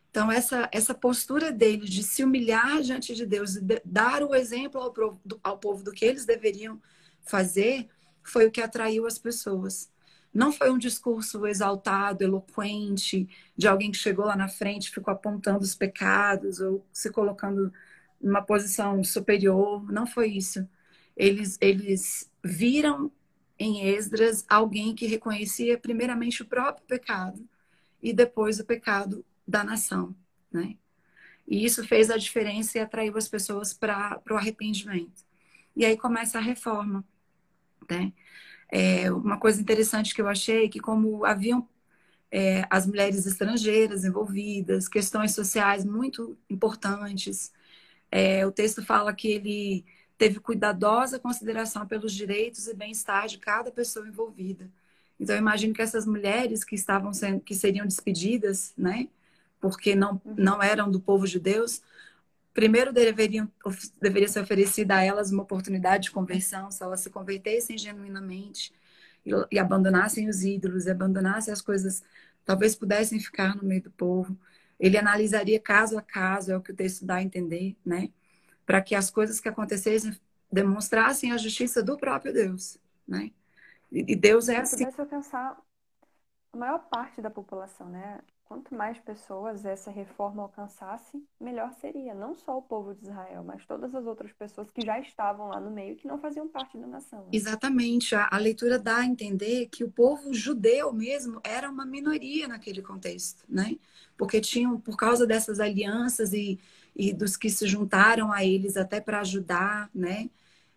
Então, 0.09 0.31
essa, 0.31 0.69
essa 0.71 0.93
postura 0.93 1.51
dele 1.51 1.87
de 1.87 2.03
se 2.03 2.23
humilhar 2.23 2.81
diante 2.81 3.15
de 3.15 3.25
Deus, 3.25 3.55
de 3.55 3.81
dar 3.83 4.23
o 4.23 4.35
exemplo 4.35 4.79
ao, 4.79 4.93
ao 5.41 5.57
povo 5.57 5.83
do 5.83 5.91
que 5.91 6.05
eles 6.05 6.25
deveriam 6.25 6.79
fazer, 7.21 7.89
foi 8.21 8.45
o 8.45 8.51
que 8.51 8.61
atraiu 8.61 9.07
as 9.07 9.17
pessoas. 9.17 9.91
Não 10.33 10.51
foi 10.51 10.71
um 10.71 10.77
discurso 10.77 11.45
exaltado, 11.45 12.23
eloquente, 12.23 13.29
de 13.55 13.67
alguém 13.67 13.91
que 13.91 13.97
chegou 13.97 14.25
lá 14.25 14.35
na 14.35 14.47
frente, 14.47 14.91
ficou 14.91 15.13
apontando 15.13 15.59
os 15.59 15.75
pecados 15.75 16.59
ou 16.59 16.85
se 16.91 17.11
colocando 17.11 17.71
numa 18.19 18.41
posição 18.41 19.03
superior. 19.03 19.91
Não 19.91 20.07
foi 20.07 20.29
isso. 20.31 20.67
Eles, 21.15 21.57
eles 21.61 22.31
viram 22.43 23.11
em 23.59 23.87
Esdras 23.87 24.45
alguém 24.49 24.95
que 24.95 25.05
reconhecia 25.05 25.77
primeiramente 25.77 26.41
o 26.41 26.45
próprio 26.45 26.85
pecado 26.87 27.47
e 28.01 28.11
depois 28.11 28.59
o 28.59 28.65
pecado 28.65 29.23
da 29.47 29.63
nação, 29.63 30.15
né? 30.51 30.75
E 31.47 31.63
isso 31.65 31.85
fez 31.87 32.09
a 32.09 32.17
diferença 32.17 32.77
e 32.77 32.81
atraiu 32.81 33.15
as 33.17 33.27
pessoas 33.27 33.73
para 33.73 34.21
o 34.29 34.35
arrependimento. 34.35 35.23
E 35.75 35.85
aí 35.85 35.97
começa 35.97 36.37
a 36.37 36.41
reforma, 36.41 37.03
né? 37.89 38.13
É, 38.71 39.11
uma 39.11 39.39
coisa 39.39 39.61
interessante 39.61 40.13
que 40.15 40.21
eu 40.21 40.27
achei 40.27 40.65
é 40.65 40.69
que 40.69 40.79
como 40.79 41.25
haviam 41.25 41.67
é, 42.31 42.65
as 42.69 42.87
mulheres 42.87 43.25
estrangeiras 43.25 44.05
envolvidas, 44.05 44.87
questões 44.89 45.33
sociais 45.35 45.85
muito 45.85 46.37
importantes, 46.49 47.53
é, 48.11 48.45
o 48.45 48.51
texto 48.51 48.83
fala 48.85 49.13
que 49.13 49.27
ele 49.27 49.85
teve 50.17 50.39
cuidadosa 50.39 51.19
consideração 51.19 51.87
pelos 51.87 52.13
direitos 52.13 52.67
e 52.67 52.73
bem-estar 52.73 53.27
de 53.27 53.37
cada 53.39 53.71
pessoa 53.71 54.07
envolvida. 54.07 54.69
Então, 55.19 55.35
eu 55.35 55.39
imagino 55.39 55.73
que 55.73 55.81
essas 55.81 56.05
mulheres 56.05 56.63
que 56.63 56.75
estavam 56.75 57.13
sendo, 57.13 57.41
que 57.41 57.55
seriam 57.55 57.85
despedidas, 57.87 58.73
né, 58.77 59.07
porque 59.59 59.95
não, 59.95 60.21
não 60.25 60.61
eram 60.61 60.91
do 60.91 60.99
povo 60.99 61.27
de 61.27 61.39
Deus, 61.39 61.81
primeiro 62.53 62.93
deveriam, 62.93 63.51
deveria 64.01 64.27
ser 64.27 64.41
oferecida 64.41 64.95
a 64.95 65.03
elas 65.03 65.31
uma 65.31 65.43
oportunidade 65.43 66.03
de 66.03 66.11
conversão, 66.11 66.69
se 66.71 66.83
elas 66.83 67.01
se 67.01 67.09
convertessem 67.09 67.77
genuinamente 67.77 68.73
e, 69.25 69.31
e 69.51 69.59
abandonassem 69.59 70.29
os 70.29 70.43
ídolos, 70.43 70.85
e 70.85 70.91
abandonassem 70.91 71.53
as 71.53 71.61
coisas, 71.61 72.03
talvez 72.45 72.75
pudessem 72.75 73.19
ficar 73.19 73.55
no 73.55 73.63
meio 73.63 73.83
do 73.83 73.91
povo. 73.91 74.37
Ele 74.79 74.97
analisaria 74.97 75.59
caso 75.59 75.97
a 75.97 76.01
caso, 76.01 76.51
é 76.51 76.57
o 76.57 76.61
que 76.61 76.71
o 76.71 76.75
texto 76.75 77.05
dá 77.05 77.15
a 77.15 77.23
entender, 77.23 77.75
né? 77.85 78.09
para 78.65 78.81
que 78.81 78.95
as 78.95 79.09
coisas 79.09 79.39
que 79.39 79.49
acontecessem 79.49 80.17
demonstrassem 80.51 81.31
a 81.31 81.37
justiça 81.37 81.81
do 81.81 81.97
próprio 81.97 82.33
Deus, 82.33 82.77
né? 83.07 83.31
E 83.91 84.15
Deus 84.15 84.49
é 84.49 84.57
assim. 84.57 84.77
Se 84.77 84.85
pudesse 84.85 85.01
alcançar 85.01 85.57
a 86.51 86.57
maior 86.57 86.79
parte 86.89 87.21
da 87.21 87.29
população, 87.29 87.89
né? 87.89 88.19
Quanto 88.45 88.75
mais 88.75 88.99
pessoas 88.99 89.65
essa 89.65 89.89
reforma 89.89 90.43
alcançasse, 90.43 91.23
melhor 91.39 91.73
seria. 91.73 92.13
Não 92.13 92.35
só 92.35 92.57
o 92.57 92.61
povo 92.61 92.93
de 92.93 93.03
Israel, 93.03 93.43
mas 93.43 93.65
todas 93.65 93.95
as 93.95 94.05
outras 94.05 94.31
pessoas 94.33 94.69
que 94.69 94.85
já 94.85 94.99
estavam 94.99 95.47
lá 95.47 95.59
no 95.59 95.71
meio 95.71 95.95
que 95.95 96.07
não 96.07 96.19
faziam 96.19 96.47
parte 96.47 96.77
da 96.77 96.85
nação. 96.85 97.21
Né? 97.21 97.29
Exatamente. 97.31 98.13
A, 98.15 98.29
a 98.31 98.37
leitura 98.37 98.77
dá 98.77 98.97
a 98.97 99.05
entender 99.05 99.67
que 99.67 99.83
o 99.83 99.91
povo 99.91 100.33
judeu 100.33 100.93
mesmo 100.93 101.39
era 101.43 101.69
uma 101.69 101.85
minoria 101.85 102.47
naquele 102.47 102.81
contexto, 102.81 103.43
né? 103.47 103.77
Porque 104.17 104.39
tinham, 104.39 104.79
por 104.79 104.95
causa 104.95 105.25
dessas 105.25 105.59
alianças 105.59 106.33
e 106.33 106.59
e 106.95 107.13
dos 107.13 107.35
que 107.35 107.49
se 107.49 107.67
juntaram 107.67 108.31
a 108.31 108.43
eles 108.43 108.77
até 108.77 109.01
para 109.01 109.21
ajudar, 109.21 109.89
né, 109.93 110.29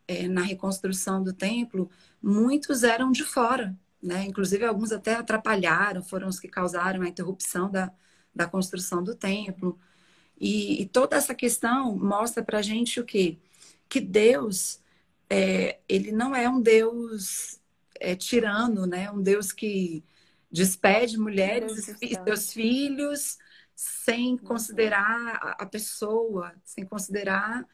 é, 0.08 0.28
na 0.28 0.42
reconstrução 0.42 1.22
do 1.22 1.32
templo, 1.32 1.90
muitos 2.22 2.82
eram 2.82 3.10
de 3.10 3.24
fora, 3.24 3.76
né? 4.02 4.24
Inclusive 4.24 4.64
alguns 4.64 4.92
até 4.92 5.14
atrapalharam, 5.14 6.02
foram 6.02 6.28
os 6.28 6.38
que 6.40 6.48
causaram 6.48 7.02
a 7.02 7.08
interrupção 7.08 7.70
da, 7.70 7.92
da 8.34 8.46
construção 8.46 9.02
do 9.02 9.14
templo. 9.14 9.78
E, 10.38 10.82
e 10.82 10.86
toda 10.86 11.16
essa 11.16 11.34
questão 11.34 11.96
mostra 11.96 12.42
para 12.42 12.58
a 12.58 12.62
gente 12.62 13.00
o 13.00 13.04
quê? 13.04 13.38
Que 13.88 14.00
Deus, 14.00 14.80
é, 15.30 15.80
ele 15.88 16.12
não 16.12 16.34
é 16.34 16.48
um 16.48 16.60
Deus 16.60 17.60
é, 18.00 18.14
tirano, 18.14 18.86
né? 18.86 19.10
Um 19.10 19.22
Deus 19.22 19.52
que 19.52 20.04
despede 20.50 21.18
mulheres 21.18 21.88
e 22.00 22.14
seus 22.14 22.52
filhos 22.52 23.38
sem 23.74 24.38
considerar 24.38 25.56
a 25.58 25.66
pessoa, 25.66 26.54
sem 26.64 26.84
considerar 26.86 27.66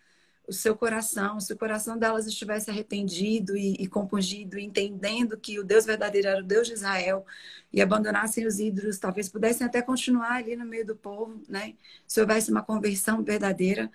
o 0.46 0.52
seu 0.52 0.76
coração, 0.76 1.38
se 1.40 1.52
o 1.52 1.56
coração 1.56 1.96
delas 1.96 2.26
estivesse 2.26 2.70
arrependido 2.70 3.56
e, 3.56 3.74
e 3.74 3.86
compungido, 3.86 4.58
entendendo 4.58 5.36
que 5.36 5.58
o 5.58 5.64
Deus 5.64 5.84
verdadeiro 5.84 6.28
era 6.28 6.40
o 6.40 6.46
Deus 6.46 6.66
de 6.66 6.74
Israel 6.74 7.24
e 7.72 7.80
abandonassem 7.80 8.46
os 8.46 8.58
ídolos, 8.58 8.98
talvez 8.98 9.28
pudessem 9.28 9.66
até 9.66 9.80
continuar 9.80 10.34
ali 10.34 10.56
no 10.56 10.64
meio 10.66 10.84
do 10.86 10.96
povo, 10.96 11.40
né? 11.48 11.74
Se 12.06 12.20
houvesse 12.20 12.50
uma 12.50 12.62
conversão 12.62 13.22
verdadeira 13.22 13.90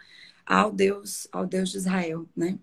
ao 0.45 0.71
Deus, 0.71 1.27
ao 1.31 1.45
Deus 1.45 1.69
de 1.69 1.77
Israel, 1.77 2.27
né? 2.35 2.57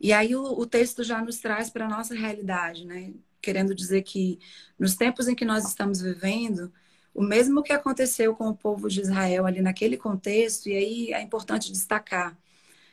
E 0.00 0.12
aí 0.12 0.34
o, 0.34 0.42
o 0.42 0.66
texto 0.66 1.04
já 1.04 1.22
nos 1.22 1.38
traz 1.38 1.70
para 1.70 1.86
a 1.86 1.88
nossa 1.88 2.14
realidade, 2.14 2.86
né? 2.86 3.12
Querendo 3.40 3.74
dizer 3.74 4.02
que 4.02 4.38
nos 4.78 4.94
tempos 4.96 5.28
em 5.28 5.34
que 5.34 5.44
nós 5.44 5.64
estamos 5.66 6.00
vivendo, 6.00 6.72
o 7.14 7.22
mesmo 7.22 7.62
que 7.62 7.72
aconteceu 7.72 8.34
com 8.34 8.48
o 8.48 8.56
povo 8.56 8.88
de 8.88 9.00
Israel 9.00 9.46
ali 9.46 9.60
naquele 9.60 9.96
contexto, 9.96 10.68
e 10.68 10.76
aí 10.76 11.12
é 11.12 11.20
importante 11.20 11.70
destacar, 11.70 12.36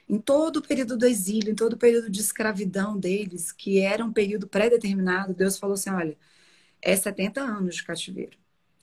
em 0.09 0.19
todo 0.19 0.57
o 0.57 0.61
período 0.61 0.97
do 0.97 1.05
exílio, 1.05 1.51
em 1.51 1.55
todo 1.55 1.73
o 1.73 1.77
período 1.77 2.09
de 2.09 2.19
escravidão 2.19 2.97
deles, 2.97 3.51
que 3.51 3.79
era 3.79 4.03
um 4.03 4.11
período 4.11 4.47
pré-determinado, 4.47 5.33
Deus 5.35 5.57
falou 5.59 5.75
assim: 5.75 5.91
olha, 5.91 6.17
é 6.81 6.95
70 6.95 7.41
anos 7.41 7.75
de 7.75 7.83
cativeiro. 7.83 8.37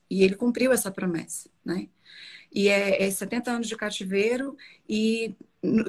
E 0.09 0.23
ele 0.23 0.35
cumpriu 0.35 0.71
essa 0.71 0.91
promessa, 0.91 1.49
né? 1.65 1.89
E 2.51 2.69
é, 2.69 3.03
é 3.03 3.11
70 3.11 3.51
anos 3.51 3.67
de 3.67 3.75
cativeiro, 3.75 4.57
e 4.87 5.35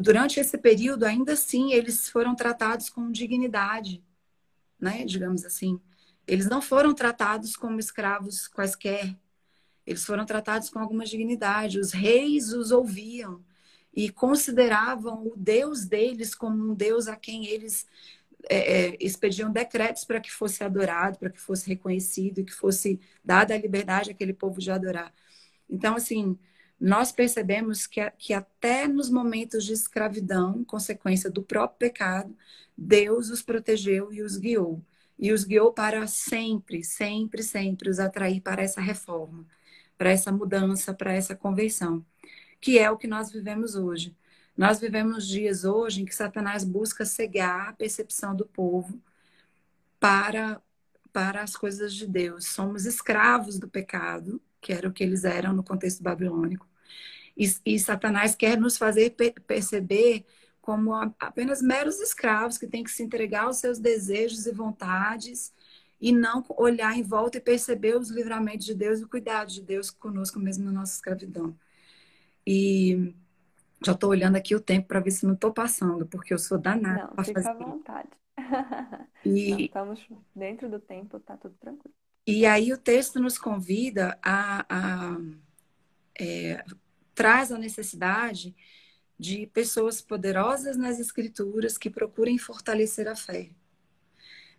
durante 0.00 0.40
esse 0.40 0.58
período, 0.58 1.04
ainda 1.04 1.34
assim, 1.34 1.72
eles 1.72 2.08
foram 2.08 2.34
tratados 2.34 2.90
com 2.90 3.10
dignidade, 3.12 4.02
né? 4.80 5.04
Digamos 5.04 5.44
assim. 5.44 5.80
Eles 6.26 6.48
não 6.48 6.60
foram 6.60 6.94
tratados 6.94 7.56
como 7.56 7.80
escravos 7.80 8.48
quaisquer, 8.48 9.16
eles 9.86 10.04
foram 10.04 10.26
tratados 10.26 10.68
com 10.68 10.78
alguma 10.78 11.04
dignidade. 11.04 11.78
Os 11.78 11.92
reis 11.92 12.52
os 12.52 12.72
ouviam 12.72 13.42
e 13.98 14.10
consideravam 14.10 15.26
o 15.26 15.34
Deus 15.36 15.84
deles 15.84 16.32
como 16.32 16.70
um 16.70 16.72
Deus 16.72 17.08
a 17.08 17.16
quem 17.16 17.46
eles 17.46 17.84
é, 18.48 18.92
é 18.92 18.96
expediam 19.00 19.50
decretos 19.50 20.04
para 20.04 20.20
que 20.20 20.30
fosse 20.30 20.62
adorado, 20.62 21.18
para 21.18 21.30
que 21.30 21.40
fosse 21.40 21.66
reconhecido, 21.68 22.44
que 22.44 22.52
fosse 22.52 23.00
dada 23.24 23.54
a 23.54 23.58
liberdade 23.58 24.12
àquele 24.12 24.32
povo 24.32 24.60
de 24.60 24.70
adorar. 24.70 25.12
Então, 25.68 25.96
assim, 25.96 26.38
nós 26.80 27.10
percebemos 27.10 27.88
que, 27.88 28.08
que 28.12 28.32
até 28.32 28.86
nos 28.86 29.10
momentos 29.10 29.64
de 29.64 29.72
escravidão, 29.72 30.62
consequência 30.62 31.28
do 31.28 31.42
próprio 31.42 31.90
pecado, 31.90 32.36
Deus 32.76 33.30
os 33.30 33.42
protegeu 33.42 34.12
e 34.12 34.22
os 34.22 34.36
guiou. 34.36 34.80
E 35.18 35.32
os 35.32 35.42
guiou 35.42 35.72
para 35.72 36.06
sempre, 36.06 36.84
sempre, 36.84 37.42
sempre 37.42 37.90
os 37.90 37.98
atrair 37.98 38.40
para 38.40 38.62
essa 38.62 38.80
reforma 38.80 39.44
para 39.98 40.10
essa 40.12 40.30
mudança, 40.30 40.94
para 40.94 41.12
essa 41.12 41.34
conversão, 41.34 42.04
que 42.60 42.78
é 42.78 42.90
o 42.90 42.96
que 42.96 43.06
nós 43.06 43.30
vivemos 43.30 43.74
hoje. 43.74 44.16
Nós 44.56 44.80
vivemos 44.80 45.26
dias 45.26 45.64
hoje 45.64 46.02
em 46.02 46.04
que 46.04 46.14
Satanás 46.14 46.64
busca 46.64 47.04
cegar 47.04 47.68
a 47.68 47.72
percepção 47.72 48.34
do 48.34 48.46
povo 48.46 49.00
para 50.00 50.60
para 51.12 51.42
as 51.42 51.56
coisas 51.56 51.94
de 51.94 52.06
Deus. 52.06 52.46
Somos 52.46 52.84
escravos 52.86 53.58
do 53.58 53.68
pecado, 53.68 54.40
que 54.60 54.72
era 54.72 54.88
o 54.88 54.92
que 54.92 55.02
eles 55.02 55.24
eram 55.24 55.52
no 55.52 55.64
contexto 55.64 56.02
babilônico. 56.02 56.68
E, 57.36 57.52
e 57.64 57.78
Satanás 57.78 58.34
quer 58.34 58.58
nos 58.58 58.76
fazer 58.76 59.10
per 59.10 59.32
perceber 59.40 60.24
como 60.60 60.94
apenas 61.18 61.62
meros 61.62 62.00
escravos 62.00 62.58
que 62.58 62.66
têm 62.66 62.84
que 62.84 62.90
se 62.90 63.02
entregar 63.02 63.44
aos 63.44 63.56
seus 63.56 63.78
desejos 63.78 64.46
e 64.46 64.52
vontades 64.52 65.52
e 66.00 66.12
não 66.12 66.44
olhar 66.50 66.96
em 66.96 67.02
volta 67.02 67.38
e 67.38 67.40
perceber 67.40 67.96
os 67.96 68.10
livramentos 68.10 68.66
de 68.66 68.74
Deus 68.74 69.00
e 69.00 69.04
o 69.04 69.08
cuidado 69.08 69.50
de 69.50 69.62
Deus 69.62 69.90
conosco 69.90 70.38
mesmo 70.38 70.64
na 70.66 70.72
nossa 70.72 70.94
escravidão. 70.94 71.56
E 72.50 73.14
já 73.84 73.92
estou 73.92 74.10
olhando 74.10 74.36
aqui 74.36 74.54
o 74.54 74.60
tempo 74.60 74.88
para 74.88 75.00
ver 75.00 75.10
se 75.10 75.26
não 75.26 75.34
estou 75.34 75.52
passando, 75.52 76.06
porque 76.06 76.32
eu 76.32 76.38
sou 76.38 76.58
danada 76.58 77.12
fazer. 77.14 77.34
Fica 77.34 77.50
à 77.50 77.54
vontade. 77.54 78.08
E... 79.24 79.50
Não, 79.50 79.60
estamos 79.60 80.08
dentro 80.34 80.70
do 80.70 80.80
tempo, 80.80 81.20
tá 81.20 81.36
tudo 81.36 81.54
tranquilo. 81.60 81.94
E 82.26 82.46
aí 82.46 82.72
o 82.72 82.78
texto 82.78 83.20
nos 83.20 83.38
convida 83.38 84.18
a, 84.22 84.64
a 84.68 85.16
é, 86.18 86.64
traz 87.14 87.52
a 87.52 87.58
necessidade 87.58 88.54
de 89.18 89.46
pessoas 89.48 90.00
poderosas 90.00 90.76
nas 90.76 90.98
escrituras 90.98 91.76
que 91.76 91.90
procurem 91.90 92.38
fortalecer 92.38 93.08
a 93.08 93.16
fé 93.16 93.50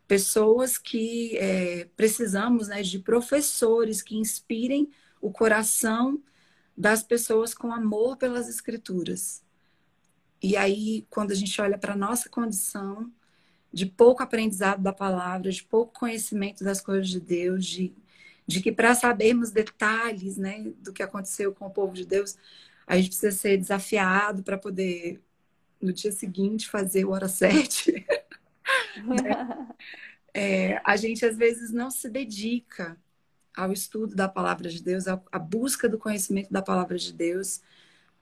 pessoas 0.10 0.76
que 0.76 1.38
é, 1.38 1.88
precisamos 1.96 2.68
né, 2.68 2.82
de 2.82 2.98
professores 2.98 4.02
que 4.02 4.18
inspirem 4.18 4.90
o 5.22 5.32
coração 5.32 6.20
das 6.80 7.04
pessoas 7.04 7.54
com 7.54 7.74
amor 7.74 8.16
pelas 8.16 8.48
escrituras. 8.48 9.44
E 10.42 10.56
aí, 10.56 11.06
quando 11.10 11.32
a 11.32 11.36
gente 11.36 11.60
olha 11.60 11.78
para 11.78 11.92
a 11.92 11.98
nossa 11.98 12.30
condição 12.30 13.12
de 13.72 13.86
pouco 13.86 14.24
aprendizado 14.24 14.82
da 14.82 14.94
palavra, 14.94 15.52
de 15.52 15.62
pouco 15.62 16.00
conhecimento 16.00 16.64
das 16.64 16.80
coisas 16.80 17.10
de 17.10 17.20
Deus, 17.20 17.66
de, 17.66 17.94
de 18.48 18.62
que 18.62 18.72
para 18.72 18.96
sabermos 18.96 19.52
detalhes 19.52 20.38
né, 20.38 20.72
do 20.78 20.94
que 20.94 21.04
aconteceu 21.04 21.54
com 21.54 21.66
o 21.66 21.70
povo 21.70 21.94
de 21.94 22.06
Deus, 22.06 22.38
a 22.88 22.96
gente 22.96 23.10
precisa 23.10 23.34
ser 23.34 23.58
desafiado 23.58 24.42
para 24.42 24.58
poder, 24.58 25.22
no 25.82 25.92
dia 25.92 26.14
seguinte, 26.14 26.70
fazer 26.70 27.04
o 27.04 27.12
hora 27.12 27.28
sete. 27.30 28.08
é, 30.34 30.82
a 30.86 30.96
gente 30.96 31.26
às 31.26 31.36
vezes 31.36 31.74
não 31.74 31.92
se 31.92 32.10
dedica 32.10 32.98
ao 33.60 33.74
estudo 33.74 34.16
da 34.16 34.30
palavra 34.30 34.70
de 34.70 34.82
Deus, 34.82 35.06
à 35.08 35.40
busca 35.40 35.90
do 35.90 35.98
conhecimento 35.98 36.52
da 36.52 36.62
palavra 36.62 36.98
de 36.98 37.12
Deus, 37.12 37.62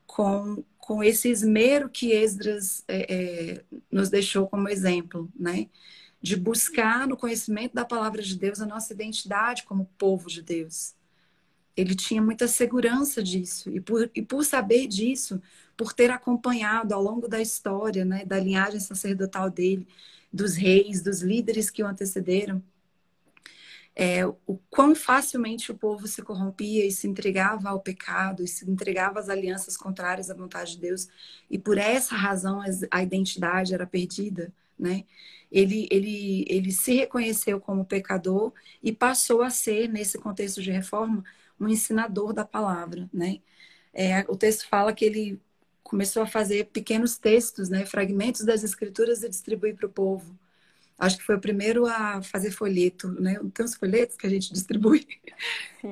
com, 0.05 0.63
com 0.79 1.03
esse 1.03 1.29
esmero 1.29 1.89
que 1.89 2.11
Esdras 2.11 2.83
é, 2.87 3.13
é, 3.13 3.63
nos 3.91 4.09
deixou 4.09 4.47
como 4.47 4.67
exemplo, 4.67 5.31
né? 5.37 5.69
De 6.19 6.35
buscar 6.35 7.07
no 7.07 7.15
conhecimento 7.15 7.75
da 7.75 7.85
palavra 7.85 8.21
de 8.23 8.35
Deus 8.35 8.59
a 8.59 8.65
nossa 8.65 8.93
identidade 8.93 9.63
como 9.63 9.85
povo 9.97 10.27
de 10.27 10.41
Deus. 10.41 10.95
Ele 11.75 11.93
tinha 11.93 12.21
muita 12.21 12.47
segurança 12.47 13.21
disso, 13.21 13.69
e 13.69 13.79
por, 13.79 14.09
e 14.15 14.21
por 14.23 14.43
saber 14.43 14.87
disso, 14.87 15.39
por 15.75 15.93
ter 15.93 16.09
acompanhado 16.09 16.95
ao 16.95 17.03
longo 17.03 17.27
da 17.27 17.39
história, 17.39 18.03
né, 18.03 18.25
da 18.25 18.39
linhagem 18.39 18.79
sacerdotal 18.79 19.51
dele, 19.51 19.87
dos 20.33 20.55
reis, 20.55 21.03
dos 21.03 21.21
líderes 21.21 21.69
que 21.69 21.83
o 21.83 21.87
antecederam, 21.87 22.63
é, 23.99 24.23
o 24.27 24.59
quão 24.69 24.93
facilmente 24.93 25.71
o 25.71 25.75
povo 25.75 26.07
se 26.07 26.21
corrompia 26.21 26.85
e 26.85 26.91
se 26.91 27.07
entregava 27.07 27.69
ao 27.69 27.79
pecado 27.81 28.43
e 28.43 28.47
se 28.47 28.69
entregava 28.69 29.19
às 29.19 29.27
alianças 29.27 29.75
contrárias 29.75 30.29
à 30.29 30.35
vontade 30.35 30.73
de 30.73 30.81
Deus 30.81 31.07
e 31.49 31.57
por 31.57 31.79
essa 31.79 32.15
razão 32.15 32.61
a 32.91 33.01
identidade 33.01 33.73
era 33.73 33.87
perdida, 33.87 34.53
né? 34.77 35.03
Ele, 35.51 35.87
ele, 35.89 36.45
ele 36.47 36.71
se 36.71 36.93
reconheceu 36.93 37.59
como 37.59 37.85
pecador 37.85 38.53
e 38.83 38.91
passou 38.91 39.41
a 39.41 39.49
ser, 39.49 39.87
nesse 39.89 40.19
contexto 40.19 40.61
de 40.61 40.69
reforma, 40.71 41.23
um 41.59 41.67
ensinador 41.67 42.33
da 42.33 42.45
palavra, 42.45 43.09
né? 43.11 43.39
É, 43.93 44.21
o 44.29 44.35
texto 44.37 44.67
fala 44.67 44.93
que 44.93 45.05
ele 45.05 45.41
começou 45.83 46.21
a 46.21 46.27
fazer 46.27 46.67
pequenos 46.67 47.17
textos, 47.17 47.69
né, 47.69 47.85
fragmentos 47.85 48.43
das 48.43 48.63
escrituras 48.63 49.23
e 49.23 49.29
distribuir 49.29 49.75
para 49.75 49.87
o 49.87 49.89
povo. 49.89 50.37
Acho 50.97 51.17
que 51.17 51.23
foi 51.23 51.35
o 51.35 51.39
primeiro 51.41 51.85
a 51.85 52.23
fazer 52.23 52.49
folheto, 52.49 53.07
né? 53.21 53.39
Tem 53.53 53.63
uns 53.63 53.75
folhetos 53.75 54.17
que 54.17 54.25
a 54.25 54.29
gente 54.29 54.51
distribui. 54.51 55.07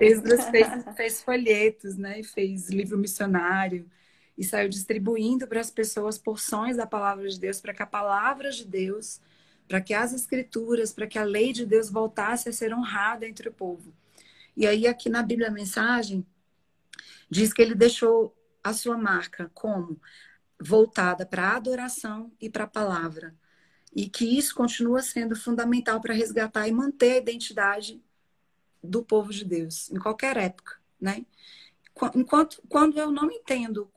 Esdras 0.02 0.50
fez, 0.50 0.68
fez 0.98 1.22
folhetos, 1.22 1.96
né? 1.96 2.24
Fez 2.24 2.70
livro 2.70 2.98
missionário 2.98 3.88
e 4.36 4.44
saiu 4.44 4.68
distribuindo 4.68 5.48
para 5.48 5.62
as 5.62 5.70
pessoas 5.70 6.18
porções 6.18 6.76
da 6.76 6.88
palavra 6.88 7.30
de 7.30 7.40
Deus, 7.40 7.62
para 7.62 7.74
que 7.74 7.84
a 7.84 7.86
palavra 7.86 8.50
de 8.50 8.66
Deus, 8.66 9.22
para 9.68 9.80
que 9.80 9.94
as 9.94 10.12
escrituras, 10.12 10.92
para 10.92 11.06
que 11.06 11.20
a 11.20 11.24
lei 11.24 11.54
de 11.54 11.68
Deus 11.68 11.90
voltasse 11.90 12.50
a 12.50 12.54
ser 12.54 12.74
honrada 12.74 13.28
entre 13.28 13.48
o 13.48 13.54
povo. 13.54 13.94
E 14.58 14.66
aí 14.66 14.88
aqui 14.88 15.08
na 15.08 15.22
Bíblia 15.22 15.50
a 15.50 15.52
mensagem 15.52 16.26
diz 17.30 17.54
que 17.54 17.62
ele 17.62 17.76
deixou 17.76 18.36
a 18.64 18.74
sua 18.74 18.98
marca 18.98 19.52
como 19.54 20.02
voltada 20.60 21.26
para 21.26 21.50
a 21.50 21.56
adoração 21.58 22.32
e 22.42 22.50
para 22.50 22.64
a 22.64 22.68
palavra 22.68 23.36
e 23.96 24.10
que 24.10 24.38
isso 24.38 24.54
continua 24.54 25.02
sendo 25.02 25.36
fundamental 25.36 26.02
para 26.02 26.14
resgatar 26.14 26.68
e 26.68 26.72
manter 26.72 27.14
a 27.14 27.18
identidade 27.18 28.04
do 28.84 29.04
povo 29.04 29.32
de 29.32 29.46
Deus, 29.46 29.90
em 29.90 29.98
qualquer 29.98 30.36
época, 30.36 30.78
né? 31.00 31.26
Enquanto, 32.14 32.62
quando 32.68 33.00
eu 33.00 33.10
não 33.10 33.32
entendo 33.32 33.90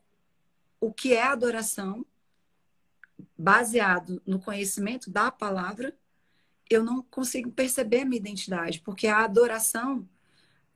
o 0.80 0.92
que 0.92 1.12
é 1.12 1.24
adoração, 1.24 2.06
baseado 3.36 4.22
no 4.24 4.38
conhecimento 4.38 5.10
da 5.10 5.32
palavra, 5.32 5.96
eu 6.70 6.84
não 6.84 7.02
consigo 7.02 7.50
perceber 7.50 8.02
a 8.02 8.04
minha 8.04 8.20
identidade, 8.20 8.80
porque 8.80 9.08
a 9.08 9.24
adoração, 9.24 10.08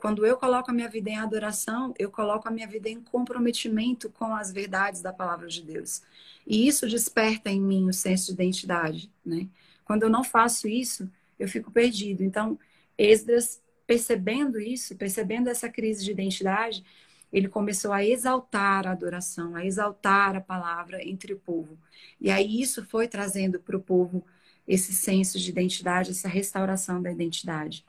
quando 0.02 0.26
eu 0.26 0.36
coloco 0.36 0.68
a 0.68 0.74
minha 0.74 0.88
vida 0.88 1.10
em 1.10 1.16
adoração, 1.16 1.94
eu 1.96 2.10
coloco 2.10 2.48
a 2.48 2.50
minha 2.50 2.66
vida 2.66 2.88
em 2.88 3.00
comprometimento 3.00 4.10
com 4.10 4.34
as 4.34 4.50
verdades 4.50 5.00
da 5.00 5.12
palavra 5.12 5.46
de 5.46 5.62
Deus. 5.62 6.02
E 6.44 6.66
isso 6.66 6.88
desperta 6.88 7.48
em 7.50 7.60
mim 7.60 7.88
o 7.88 7.92
senso 7.92 8.26
de 8.26 8.32
identidade, 8.32 9.08
né? 9.24 9.46
Quando 9.84 10.02
eu 10.02 10.10
não 10.10 10.24
faço 10.24 10.66
isso, 10.66 11.08
eu 11.38 11.46
fico 11.46 11.70
perdido. 11.70 12.24
Então, 12.24 12.58
Esdras, 12.98 13.62
percebendo 13.86 14.58
isso, 14.58 14.96
percebendo 14.96 15.48
essa 15.48 15.68
crise 15.68 16.04
de 16.04 16.10
identidade, 16.10 16.84
ele 17.32 17.46
começou 17.46 17.92
a 17.92 18.04
exaltar 18.04 18.88
a 18.88 18.90
adoração, 18.90 19.54
a 19.54 19.64
exaltar 19.64 20.34
a 20.34 20.40
palavra 20.40 21.00
entre 21.06 21.32
o 21.32 21.38
povo. 21.38 21.78
E 22.20 22.28
aí 22.28 22.60
isso 22.60 22.84
foi 22.86 23.06
trazendo 23.06 23.60
para 23.60 23.76
o 23.76 23.80
povo 23.80 24.26
esse 24.66 24.92
senso 24.92 25.38
de 25.38 25.48
identidade, 25.48 26.10
essa 26.10 26.28
restauração 26.28 27.00
da 27.00 27.12
identidade. 27.12 27.84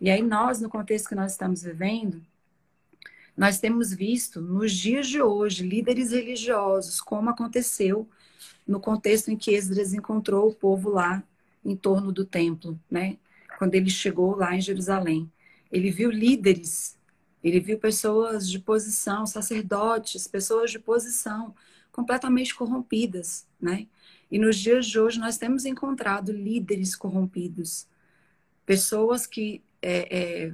E 0.00 0.10
aí 0.10 0.22
nós, 0.22 0.60
no 0.60 0.68
contexto 0.68 1.08
que 1.08 1.14
nós 1.14 1.32
estamos 1.32 1.62
vivendo, 1.62 2.22
nós 3.36 3.58
temos 3.58 3.92
visto 3.92 4.40
nos 4.40 4.72
dias 4.72 5.06
de 5.06 5.20
hoje 5.20 5.66
líderes 5.66 6.10
religiosos, 6.10 7.00
como 7.00 7.30
aconteceu 7.30 8.08
no 8.66 8.80
contexto 8.80 9.30
em 9.30 9.36
que 9.36 9.52
Esdras 9.52 9.92
encontrou 9.92 10.48
o 10.48 10.54
povo 10.54 10.90
lá 10.90 11.22
em 11.64 11.76
torno 11.76 12.12
do 12.12 12.24
templo, 12.24 12.78
né? 12.90 13.16
Quando 13.58 13.74
ele 13.74 13.90
chegou 13.90 14.34
lá 14.36 14.54
em 14.54 14.60
Jerusalém, 14.60 15.30
ele 15.70 15.90
viu 15.90 16.10
líderes, 16.10 16.96
ele 17.42 17.60
viu 17.60 17.78
pessoas 17.78 18.48
de 18.48 18.58
posição, 18.58 19.26
sacerdotes, 19.26 20.26
pessoas 20.26 20.70
de 20.70 20.78
posição 20.78 21.54
completamente 21.92 22.54
corrompidas, 22.54 23.46
né? 23.60 23.86
E 24.30 24.38
nos 24.38 24.56
dias 24.56 24.86
de 24.86 24.98
hoje 24.98 25.18
nós 25.18 25.38
temos 25.38 25.64
encontrado 25.64 26.32
líderes 26.32 26.96
corrompidos, 26.96 27.86
pessoas 28.64 29.26
que 29.26 29.62
é, 29.82 30.46
é, 30.46 30.52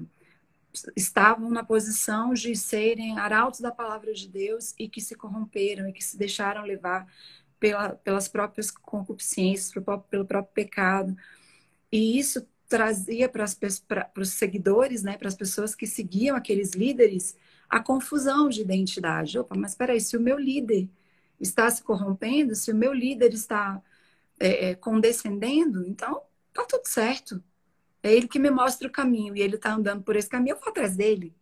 estavam 0.97 1.51
na 1.51 1.65
posição 1.65 2.33
de 2.33 2.55
serem 2.57 3.19
arautos 3.19 3.61
da 3.61 3.71
palavra 3.71 4.13
de 4.13 4.29
Deus 4.29 4.75
e 4.79 4.89
que 4.89 5.01
se 5.01 5.15
corromperam 5.15 5.89
e 5.89 5.93
que 5.93 6.03
se 6.03 6.17
deixaram 6.17 6.63
levar 6.65 7.07
pela, 7.61 7.91
pelas 7.91 8.29
próprias 8.29 8.71
concupiscências, 8.71 9.71
pelo 10.11 10.27
próprio 10.27 10.53
pecado. 10.55 11.17
E 11.91 12.19
isso 12.19 12.47
trazia 12.69 13.29
para, 13.29 13.45
as, 13.45 13.55
para, 13.55 14.05
para 14.07 14.23
os 14.23 14.31
seguidores, 14.31 15.03
né, 15.03 15.19
para 15.19 15.29
as 15.29 15.35
pessoas 15.35 15.75
que 15.75 15.87
seguiam 15.87 16.35
aqueles 16.35 16.73
líderes, 16.73 17.37
a 17.69 17.81
confusão 17.81 18.49
de 18.49 18.63
identidade. 18.63 19.39
Opa, 19.39 19.55
mas 19.57 19.73
espera 19.73 19.93
aí, 19.93 20.01
se 20.01 20.17
o 20.17 20.21
meu 20.21 20.39
líder 20.39 20.89
está 21.39 21.71
se 21.71 21.83
corrompendo, 21.83 22.55
se 22.55 22.73
o 22.73 22.75
meu 22.75 22.93
líder 22.93 23.35
está 23.35 23.83
é, 24.41 24.71
é, 24.71 24.75
condescendendo, 24.75 25.87
então 25.87 26.23
tá 26.53 26.65
tudo 26.65 26.87
certo. 26.87 27.43
É 28.03 28.13
ele 28.13 28.27
que 28.27 28.39
me 28.39 28.51
mostra 28.51 28.89
o 28.89 28.93
caminho 28.93 29.37
e 29.37 29.41
ele 29.41 29.57
está 29.57 29.73
andando 29.75 30.03
por 30.03 30.17
esse 30.17 30.29
caminho, 30.29 30.55
eu 30.55 30.61
vou 30.61 30.69
atrás 30.69 30.97
dele. 30.97 31.35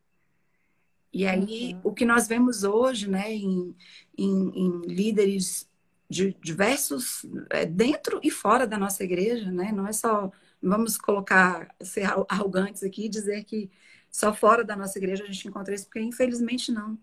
E 1.12 1.26
aí, 1.26 1.74
uhum. 1.74 1.80
o 1.84 1.92
que 1.92 2.04
nós 2.04 2.28
vemos 2.28 2.62
hoje, 2.62 3.08
né, 3.08 3.32
em, 3.32 3.74
em, 4.16 4.52
em 4.54 4.80
líderes 4.82 5.68
de 6.08 6.36
diversos, 6.42 7.24
é, 7.50 7.64
dentro 7.64 8.20
e 8.22 8.30
fora 8.30 8.66
da 8.66 8.78
nossa 8.78 9.02
igreja, 9.02 9.50
né, 9.50 9.72
não 9.72 9.86
é 9.86 9.92
só, 9.92 10.30
vamos 10.62 10.96
colocar, 10.96 11.74
ser 11.80 12.04
arrogantes 12.28 12.82
aqui 12.82 13.06
e 13.06 13.08
dizer 13.08 13.44
que 13.44 13.70
só 14.10 14.34
fora 14.34 14.64
da 14.64 14.76
nossa 14.76 14.98
igreja 14.98 15.24
a 15.24 15.26
gente 15.26 15.48
encontra 15.48 15.74
isso, 15.74 15.86
porque 15.86 16.00
infelizmente 16.00 16.72
não. 16.72 16.98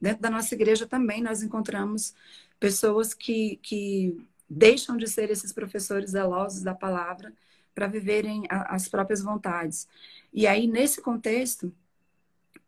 Dentro 0.00 0.22
da 0.22 0.30
nossa 0.30 0.54
igreja 0.54 0.86
também 0.86 1.22
nós 1.22 1.42
encontramos 1.42 2.14
pessoas 2.58 3.14
que, 3.14 3.58
que 3.62 4.16
deixam 4.48 4.96
de 4.96 5.06
ser 5.08 5.30
esses 5.30 5.52
professores 5.52 6.10
zelosos 6.10 6.62
da 6.62 6.74
palavra 6.74 7.32
para 7.74 7.86
viverem 7.86 8.44
a, 8.48 8.74
as 8.74 8.88
próprias 8.88 9.22
vontades. 9.22 9.88
E 10.32 10.46
aí, 10.46 10.66
nesse 10.66 11.00
contexto, 11.02 11.72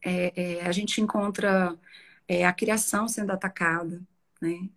é, 0.02 0.58
é, 0.60 0.66
a 0.66 0.72
gente 0.72 1.00
encontra 1.00 1.76
é, 2.28 2.44
a 2.44 2.52
criação 2.52 3.08
sendo 3.08 3.32
atacada, 3.32 4.00
né? 4.40 4.68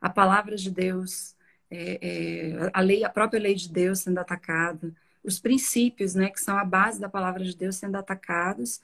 a 0.00 0.08
palavra 0.08 0.56
de 0.56 0.70
Deus, 0.70 1.34
é, 1.70 1.98
é, 2.00 2.70
a 2.72 2.80
lei, 2.80 3.04
a 3.04 3.10
própria 3.10 3.40
lei 3.40 3.54
de 3.54 3.68
Deus 3.70 4.00
sendo 4.00 4.18
atacada, 4.18 4.94
os 5.24 5.38
princípios, 5.38 6.14
né, 6.14 6.30
que 6.30 6.40
são 6.40 6.56
a 6.56 6.64
base 6.64 7.00
da 7.00 7.08
palavra 7.08 7.44
de 7.44 7.56
Deus 7.56 7.76
sendo 7.76 7.96
atacados, 7.96 8.80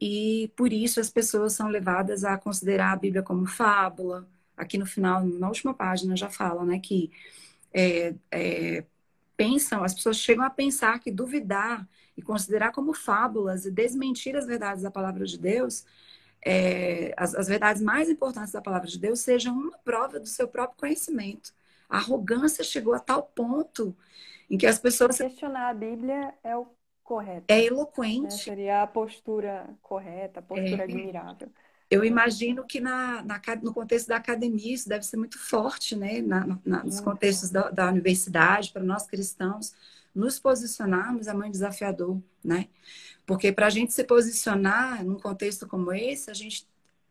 e 0.00 0.50
por 0.56 0.72
isso 0.72 1.00
as 1.00 1.10
pessoas 1.10 1.52
são 1.52 1.68
levadas 1.68 2.24
a 2.24 2.36
considerar 2.38 2.92
a 2.92 2.96
Bíblia 2.96 3.22
como 3.22 3.46
fábula. 3.46 4.26
Aqui 4.56 4.78
no 4.78 4.86
final, 4.86 5.24
na 5.24 5.48
última 5.48 5.74
página, 5.74 6.16
já 6.16 6.30
fala, 6.30 6.64
né, 6.64 6.78
que 6.80 7.10
é, 7.72 8.14
pensam, 9.36 9.82
as 9.84 9.94
pessoas 9.94 10.16
chegam 10.16 10.44
a 10.44 10.50
pensar 10.50 10.98
que 11.00 11.10
duvidar 11.10 11.86
e 12.16 12.22
considerar 12.22 12.72
como 12.72 12.94
fábulas 12.94 13.66
e 13.66 13.70
desmentir 13.70 14.36
as 14.36 14.46
verdades 14.46 14.82
da 14.82 14.90
palavra 14.90 15.24
de 15.26 15.38
Deus, 15.38 15.84
é, 16.44 17.12
as, 17.16 17.34
as, 17.34 17.48
verdades 17.48 17.82
mais 17.82 18.08
importantes 18.08 18.52
da 18.52 18.60
palavra 18.60 18.86
de 18.86 18.98
Deus, 18.98 19.20
sejam 19.20 19.54
uma 19.56 19.78
prova 19.78 20.20
do 20.20 20.26
seu 20.26 20.46
próprio 20.46 20.78
conhecimento. 20.78 21.52
A 21.88 21.96
arrogância 21.96 22.62
chegou 22.62 22.94
a 22.94 22.98
tal 22.98 23.22
ponto 23.22 23.96
em 24.50 24.58
que 24.58 24.66
as 24.66 24.78
pessoas. 24.78 25.16
Questionar 25.16 25.70
a 25.70 25.74
Bíblia 25.74 26.34
é 26.42 26.56
o 26.56 26.66
correta. 27.02 27.46
É 27.48 27.56
Né? 27.56 27.66
eloquente. 27.66 28.34
Seria 28.34 28.82
a 28.82 28.86
postura 28.86 29.68
correta, 29.82 30.40
a 30.40 30.42
postura 30.42 30.82
É. 30.82 30.84
admirável. 30.84 31.48
Eu 31.90 32.04
imagino 32.04 32.64
que 32.66 32.80
na, 32.80 33.22
na 33.22 33.40
no 33.62 33.72
contexto 33.72 34.08
da 34.08 34.16
academia 34.16 34.74
isso 34.74 34.88
deve 34.88 35.04
ser 35.04 35.16
muito 35.16 35.38
forte, 35.38 35.94
né? 35.96 36.20
Na, 36.22 36.46
na- 36.64 36.84
nos 36.84 36.96
Muito. 36.96 37.04
contextos 37.04 37.50
da, 37.50 37.70
da 37.70 37.88
universidade, 37.88 38.72
para 38.72 38.82
nós 38.82 39.06
cristãos, 39.06 39.74
nos 40.14 40.38
posicionarmos 40.38 41.26
é 41.26 41.34
muito 41.34 41.52
desafiador, 41.52 42.20
né? 42.42 42.68
Porque 43.26 43.52
para 43.52 43.66
a 43.66 43.70
gente 43.70 43.92
se 43.92 44.04
posicionar 44.04 45.04
num 45.04 45.18
contexto 45.18 45.66
como 45.66 45.92
esse, 45.92 46.30
a 46.30 46.34
gente, 46.34 46.66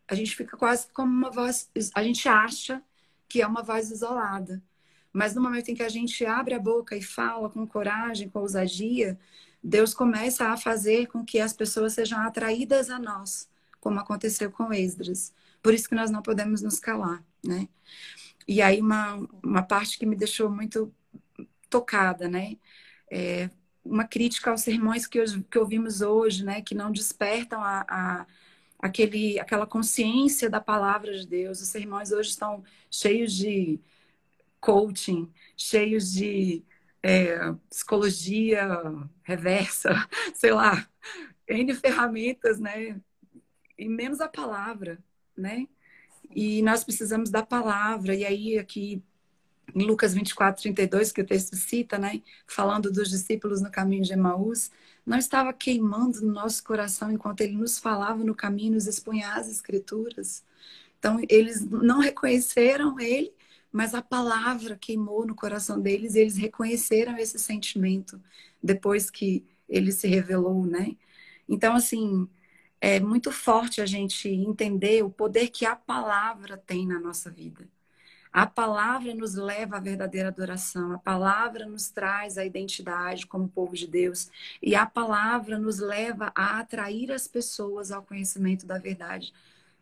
a 0.07 0.15
gente 0.15 0.36
fica 0.36 0.57
quase 0.57 0.88
como 0.93 1.12
uma 1.12 1.29
voz, 1.31 1.69
a 1.95 2.03
gente 2.03 2.27
acha 2.27 2.81
que 3.27 3.41
é 3.41 3.47
uma 3.47 3.63
voz 3.63 3.91
isolada. 3.91 4.62
Mas 5.12 5.36
no 5.36 5.41
momento 5.41 5.69
em 5.69 5.75
que 5.75 5.83
a 5.83 5.89
gente 5.89 6.25
abre 6.25 6.53
a 6.55 6.59
boca 6.59 6.95
e 6.95 7.01
fala 7.01 7.49
com 7.49 7.67
coragem, 7.67 8.29
com 8.29 8.39
ousadia, 8.39 9.19
Deus 9.63 9.93
começa 9.93 10.47
a 10.49 10.57
fazer 10.57 11.07
com 11.07 11.23
que 11.23 11.39
as 11.39 11.53
pessoas 11.53 11.93
sejam 11.93 12.19
atraídas 12.19 12.89
a 12.89 12.99
nós 12.99 13.47
como 13.83 13.99
aconteceu 13.99 14.51
com 14.51 14.73
Esdras. 14.73 15.33
Por 15.61 15.73
isso 15.73 15.89
que 15.89 15.95
nós 15.95 16.11
não 16.11 16.21
podemos 16.21 16.61
nos 16.61 16.79
calar, 16.79 17.23
né? 17.45 17.67
E 18.47 18.61
aí 18.61 18.81
uma, 18.81 19.15
uma 19.43 19.63
parte 19.63 19.97
que 19.99 20.05
me 20.05 20.15
deixou 20.15 20.49
muito 20.49 20.93
tocada, 21.69 22.27
né? 22.29 22.57
É 23.11 23.49
uma 23.85 24.05
crítica 24.07 24.51
aos 24.51 24.61
sermões 24.61 25.07
que, 25.07 25.19
hoje- 25.21 25.43
que 25.51 25.59
ouvimos 25.59 26.01
hoje, 26.01 26.43
né? 26.45 26.61
Que 26.61 26.75
não 26.75 26.91
despertam 26.91 27.61
a, 27.63 27.85
a- 27.89 28.27
aquele, 28.79 29.39
aquela 29.39 29.67
consciência 29.67 30.49
da 30.49 30.61
palavra 30.61 31.13
de 31.17 31.27
Deus. 31.27 31.61
Os 31.61 31.69
sermões 31.69 32.11
hoje 32.11 32.29
estão 32.31 32.63
cheios 32.91 33.33
de 33.33 33.79
coaching, 34.59 35.31
cheios 35.57 36.11
de 36.13 36.63
é, 37.01 37.37
psicologia 37.69 38.67
reversa, 39.23 39.91
sei 40.33 40.51
lá, 40.51 40.87
N 41.47 41.73
ferramentas, 41.75 42.59
né? 42.59 43.01
E 43.77 43.88
menos 43.88 44.21
a 44.21 44.27
palavra, 44.27 44.99
né? 45.36 45.67
E 46.29 46.62
nós 46.62 46.83
precisamos 46.83 47.29
da 47.29 47.43
palavra. 47.43 48.15
E 48.15 48.25
aí, 48.25 48.57
aqui 48.57 49.03
em 49.75 49.83
Lucas 49.86 50.13
24, 50.13 50.62
32, 50.62 51.12
que 51.12 51.21
o 51.21 51.25
texto 51.25 51.55
cita, 51.55 51.97
né? 51.97 52.21
Falando 52.47 52.91
dos 52.91 53.09
discípulos 53.09 53.62
no 53.62 53.71
caminho 53.71 54.03
de 54.03 54.13
Emaús, 54.13 54.71
não 55.05 55.17
estava 55.17 55.51
queimando 55.53 56.21
no 56.21 56.31
nosso 56.31 56.63
coração 56.63 57.12
enquanto 57.12 57.41
ele 57.41 57.55
nos 57.57 57.79
falava 57.79 58.23
no 58.23 58.36
caminho, 58.36 58.73
nos 58.73 58.88
expunha 58.88 59.33
as 59.33 59.49
escrituras. 59.49 60.43
Então, 60.99 61.19
eles 61.27 61.65
não 61.65 61.99
reconheceram 61.99 62.99
ele, 62.99 63.33
mas 63.71 63.93
a 63.93 64.01
palavra 64.01 64.77
queimou 64.77 65.25
no 65.25 65.36
coração 65.36 65.79
deles 65.81 66.15
e 66.15 66.19
eles 66.19 66.38
reconheceram 66.38 67.17
esse 67.17 67.38
sentimento 67.39 68.21
depois 68.62 69.09
que 69.09 69.45
ele 69.67 69.91
se 69.91 70.07
revelou, 70.07 70.65
né? 70.65 70.95
Então, 71.49 71.75
assim, 71.75 72.27
é 72.85 72.99
muito 72.99 73.31
forte 73.31 73.79
a 73.79 73.85
gente 73.85 74.27
entender 74.27 75.05
o 75.05 75.09
poder 75.09 75.47
que 75.47 75.65
a 75.65 75.73
palavra 75.73 76.57
tem 76.57 76.85
na 76.85 76.99
nossa 76.99 77.31
vida. 77.31 77.65
A 78.29 78.45
palavra 78.45 79.15
nos 79.15 79.35
leva 79.35 79.77
à 79.77 79.79
verdadeira 79.79 80.27
adoração, 80.27 80.91
a 80.91 80.97
palavra 80.97 81.65
nos 81.65 81.89
traz 81.89 82.37
a 82.37 82.43
identidade 82.45 83.25
como 83.25 83.47
povo 83.47 83.73
de 83.73 83.87
Deus, 83.87 84.29
e 84.61 84.75
a 84.75 84.85
palavra 84.85 85.57
nos 85.57 85.79
leva 85.79 86.29
a 86.35 86.59
atrair 86.59 87.09
as 87.13 87.25
pessoas 87.25 87.89
ao 87.89 88.03
conhecimento 88.03 88.65
da 88.65 88.77
verdade 88.77 89.33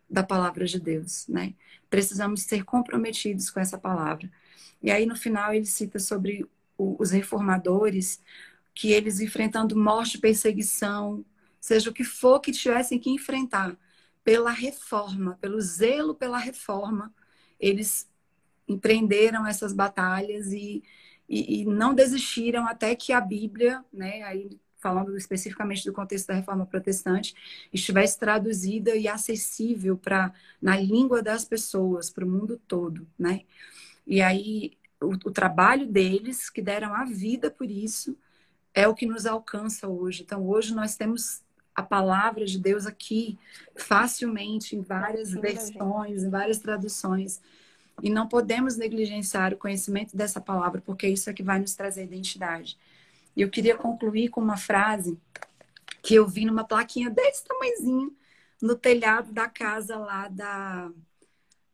da 0.08 0.22
palavra 0.22 0.64
de 0.64 0.78
Deus, 0.78 1.26
né? 1.26 1.54
Precisamos 1.90 2.42
ser 2.42 2.64
comprometidos 2.64 3.50
com 3.50 3.58
essa 3.58 3.78
palavra. 3.78 4.30
E 4.80 4.92
aí 4.92 5.06
no 5.06 5.16
final 5.16 5.52
ele 5.52 5.66
cita 5.66 5.98
sobre 5.98 6.46
os 6.78 7.10
reformadores 7.10 8.20
que 8.72 8.92
eles 8.92 9.20
enfrentando 9.20 9.76
morte, 9.76 10.18
perseguição, 10.18 11.24
seja 11.62 11.88
o 11.90 11.94
que 11.94 12.04
for 12.04 12.40
que 12.40 12.50
tivessem 12.50 12.98
que 12.98 13.08
enfrentar 13.08 13.78
pela 14.24 14.50
reforma, 14.50 15.38
pelo 15.40 15.60
zelo 15.60 16.14
pela 16.14 16.36
reforma, 16.38 17.14
eles 17.58 18.10
empreenderam 18.68 19.46
essas 19.46 19.72
batalhas 19.72 20.52
e, 20.52 20.82
e, 21.28 21.60
e, 21.60 21.64
não 21.64 21.94
desistiram 21.94 22.66
até 22.66 22.94
que 22.96 23.12
a 23.12 23.20
Bíblia, 23.20 23.84
né, 23.92 24.22
aí 24.24 24.60
falando 24.78 25.16
especificamente 25.16 25.84
do 25.84 25.92
contexto 25.92 26.26
da 26.26 26.34
reforma 26.34 26.66
protestante, 26.66 27.34
estivesse 27.72 28.18
traduzida 28.18 28.96
e 28.96 29.06
acessível 29.06 29.96
para 29.96 30.32
na 30.60 30.76
língua 30.76 31.22
das 31.22 31.44
pessoas, 31.44 32.10
para 32.10 32.24
o 32.24 32.28
mundo 32.28 32.60
todo, 32.66 33.06
né? 33.16 33.42
E 34.04 34.20
aí 34.20 34.76
o, 35.00 35.12
o 35.12 35.30
trabalho 35.30 35.86
deles, 35.86 36.50
que 36.50 36.60
deram 36.60 36.92
a 36.94 37.04
vida 37.04 37.48
por 37.50 37.70
isso, 37.70 38.16
é 38.74 38.88
o 38.88 38.94
que 38.94 39.06
nos 39.06 39.26
alcança 39.26 39.86
hoje. 39.86 40.22
Então 40.22 40.46
hoje 40.48 40.74
nós 40.74 40.96
temos 40.96 41.42
a 41.74 41.82
palavra 41.82 42.44
de 42.44 42.58
Deus 42.58 42.86
aqui 42.86 43.38
facilmente 43.74 44.76
em 44.76 44.80
várias 44.82 45.32
versões, 45.32 46.22
em 46.22 46.30
várias 46.30 46.58
traduções. 46.58 47.40
E 48.02 48.10
não 48.10 48.26
podemos 48.26 48.76
negligenciar 48.76 49.52
o 49.52 49.58
conhecimento 49.58 50.16
dessa 50.16 50.40
palavra, 50.40 50.80
porque 50.80 51.06
isso 51.06 51.30
é 51.30 51.32
que 51.32 51.42
vai 51.42 51.58
nos 51.58 51.74
trazer 51.74 52.04
identidade. 52.04 52.78
E 53.36 53.42
eu 53.42 53.50
queria 53.50 53.76
concluir 53.76 54.28
com 54.28 54.40
uma 54.40 54.56
frase 54.56 55.18
que 56.02 56.14
eu 56.14 56.26
vi 56.26 56.44
numa 56.44 56.64
plaquinha 56.64 57.08
desse 57.08 57.44
tamanhozinho 57.44 58.14
no 58.60 58.76
telhado 58.76 59.32
da 59.32 59.48
casa 59.48 59.96
lá 59.96 60.28
da, 60.28 60.90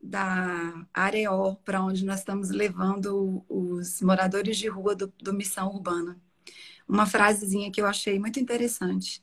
da 0.00 0.86
Areó, 0.92 1.54
para 1.64 1.82
onde 1.82 2.04
nós 2.04 2.20
estamos 2.20 2.50
levando 2.50 3.44
os 3.48 4.00
moradores 4.00 4.56
de 4.56 4.68
rua 4.68 4.94
do, 4.94 5.12
do 5.22 5.32
Missão 5.32 5.68
Urbana. 5.68 6.18
Uma 6.88 7.06
frasezinha 7.06 7.70
que 7.70 7.80
eu 7.80 7.86
achei 7.86 8.18
muito 8.18 8.40
interessante. 8.40 9.22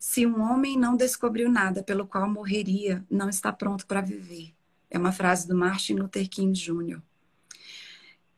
Se 0.00 0.26
um 0.26 0.40
homem 0.40 0.78
não 0.78 0.96
descobriu 0.96 1.50
nada 1.50 1.82
pelo 1.82 2.06
qual 2.06 2.26
morreria, 2.26 3.04
não 3.10 3.28
está 3.28 3.52
pronto 3.52 3.86
para 3.86 4.00
viver. 4.00 4.54
É 4.90 4.98
uma 4.98 5.12
frase 5.12 5.46
do 5.46 5.54
Martin 5.54 5.96
Luther 5.96 6.26
King 6.26 6.58
Jr. 6.58 7.02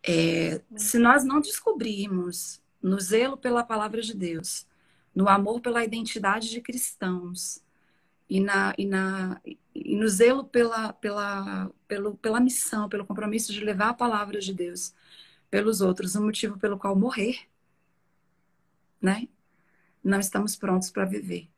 É, 0.03 0.61
se 0.77 0.98
nós 0.98 1.22
não 1.22 1.40
descobrirmos 1.40 2.61
no 2.83 2.98
zelo 2.98 3.37
pela 3.37 3.62
palavra 3.62 4.03
de 4.03 4.12
Deus, 4.12 4.66
no 5.14 5.29
amor 5.29 5.61
pela 5.61 5.85
identidade 5.85 6.51
de 6.51 6.61
cristãos 6.61 7.62
e, 8.29 8.40
na, 8.40 8.75
e, 8.77 8.85
na, 8.85 9.40
e 9.72 9.96
no 9.96 10.09
zelo 10.09 10.42
pela, 10.42 10.92
pela, 10.94 11.70
pelo, 11.87 12.16
pela 12.16 12.40
missão, 12.40 12.88
pelo 12.88 13.07
compromisso 13.07 13.53
de 13.53 13.64
levar 13.64 13.90
a 13.90 13.94
palavra 13.94 14.40
de 14.40 14.53
Deus 14.53 14.92
pelos 15.48 15.81
outros, 15.81 16.16
o 16.16 16.22
motivo 16.25 16.59
pelo 16.59 16.77
qual 16.77 16.96
morrer, 16.96 17.46
né? 19.01 19.29
Não 20.03 20.18
estamos 20.18 20.57
prontos 20.57 20.90
para 20.90 21.05
viver. 21.05 21.51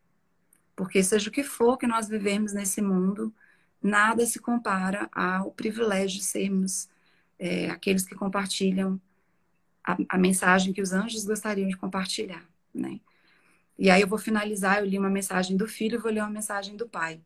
Porque 0.77 1.03
seja 1.03 1.29
o 1.29 1.33
que 1.33 1.45
for 1.45 1.77
que 1.77 1.87
nós 1.87 2.09
vivemos 2.09 2.53
nesse 2.53 2.83
mundo, 2.83 3.33
nada 3.83 4.27
se 4.27 4.39
compara 4.39 5.09
ao 5.13 5.53
privilégio 5.53 6.19
de 6.19 6.25
sermos 6.25 6.89
é, 7.39 7.71
aqueles 7.71 8.05
que 8.05 8.15
compartilham 8.15 9.01
a, 9.85 9.97
a, 10.09 10.19
mensagem 10.19 10.73
que 10.73 10.81
os 10.81 10.93
anjos 10.93 11.25
gostariam 11.25 11.69
de 11.69 11.77
compartilhar, 11.77 12.45
né? 12.73 13.01
E 13.79 13.91
aí 13.91 14.01
eu 14.01 14.09
vou 14.09 14.19
finalizar, 14.19 14.79
eu 14.79 14.87
li 14.87 14.99
uma 14.99 15.11
mensagem 15.11 15.57
do 15.57 15.67
filho, 15.67 16.01
vou 16.01 16.11
ler 16.11 16.21
uma 16.21 16.31
mensagem 16.31 16.77
do 16.77 16.89
pai. 16.89 17.21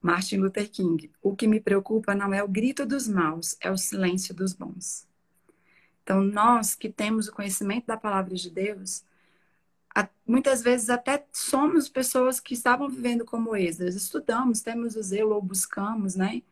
Martin 0.00 0.36
Luther 0.36 0.70
King. 0.70 1.10
O 1.22 1.34
que 1.34 1.46
me 1.46 1.60
preocupa 1.60 2.14
não 2.14 2.32
é 2.32 2.42
o 2.42 2.48
grito 2.48 2.86
dos 2.86 3.08
maus, 3.08 3.56
é 3.60 3.70
o 3.70 3.76
silêncio 3.76 4.34
dos 4.34 4.52
bons. 4.52 5.06
Então, 6.02 6.22
nós 6.22 6.74
que 6.74 6.88
temos 6.88 7.28
o 7.28 7.32
conhecimento 7.32 7.86
da 7.86 7.96
palavra 7.96 8.34
de 8.34 8.50
Deus, 8.50 9.04
muitas 10.26 10.62
vezes 10.62 10.88
até 10.88 11.24
somos 11.32 11.88
pessoas 11.88 12.38
que 12.38 12.54
estavam 12.54 12.88
vivendo 12.88 13.24
como 13.24 13.56
Esdras. 13.56 13.94
Estudamos, 13.94 14.60
temos 14.60 14.96
o 14.96 15.02
zelo 15.02 15.34
ou 15.34 15.42
buscamos, 15.42 16.14
né? 16.14 16.42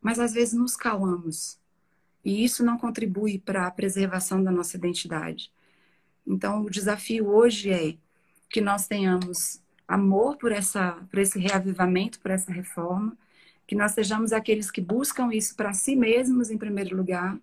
Mas 0.00 0.18
às 0.18 0.32
vezes 0.32 0.54
nos 0.54 0.76
calamos. 0.76 1.58
E 2.24 2.44
isso 2.44 2.64
não 2.64 2.78
contribui 2.78 3.38
para 3.38 3.66
a 3.66 3.70
preservação 3.70 4.42
da 4.42 4.50
nossa 4.50 4.76
identidade. 4.76 5.52
Então, 6.26 6.62
o 6.62 6.70
desafio 6.70 7.28
hoje 7.28 7.70
é 7.70 7.96
que 8.48 8.60
nós 8.60 8.86
tenhamos 8.86 9.60
amor 9.86 10.36
por, 10.36 10.52
essa, 10.52 10.92
por 11.10 11.18
esse 11.18 11.38
reavivamento, 11.38 12.20
por 12.20 12.30
essa 12.30 12.50
reforma, 12.50 13.16
que 13.66 13.74
nós 13.74 13.92
sejamos 13.92 14.32
aqueles 14.32 14.70
que 14.70 14.80
buscam 14.80 15.30
isso 15.32 15.54
para 15.56 15.72
si 15.72 15.96
mesmos, 15.96 16.50
em 16.50 16.56
primeiro 16.56 16.96
lugar, 16.96 17.38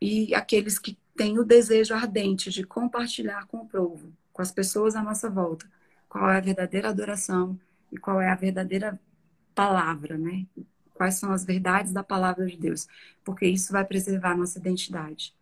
e 0.00 0.34
aqueles 0.34 0.78
que 0.78 0.98
têm 1.16 1.38
o 1.38 1.44
desejo 1.44 1.94
ardente 1.94 2.50
de 2.50 2.64
compartilhar 2.64 3.46
com 3.46 3.58
o 3.58 3.66
povo, 3.66 4.12
com 4.34 4.42
as 4.42 4.52
pessoas 4.52 4.96
à 4.96 5.02
nossa 5.02 5.30
volta, 5.30 5.64
qual 6.08 6.28
é 6.28 6.36
a 6.36 6.40
verdadeira 6.40 6.90
adoração 6.90 7.58
e 7.90 7.96
qual 7.96 8.20
é 8.20 8.28
a 8.28 8.34
verdadeira 8.34 9.00
palavra, 9.54 10.18
né? 10.18 10.44
Quais 10.92 11.14
são 11.14 11.32
as 11.32 11.44
verdades 11.44 11.92
da 11.92 12.02
palavra 12.02 12.44
de 12.44 12.56
Deus, 12.56 12.86
porque 13.24 13.46
isso 13.46 13.72
vai 13.72 13.84
preservar 13.84 14.32
a 14.32 14.36
nossa 14.36 14.58
identidade. 14.58 15.34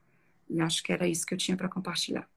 E 0.49 0.61
acho 0.61 0.83
que 0.83 0.93
era 0.93 1.09
isso 1.09 1.27
que 1.27 1.33
eu 1.33 1.39
tinha 1.39 1.57
para 1.57 1.69
compartilhar. 1.69 2.29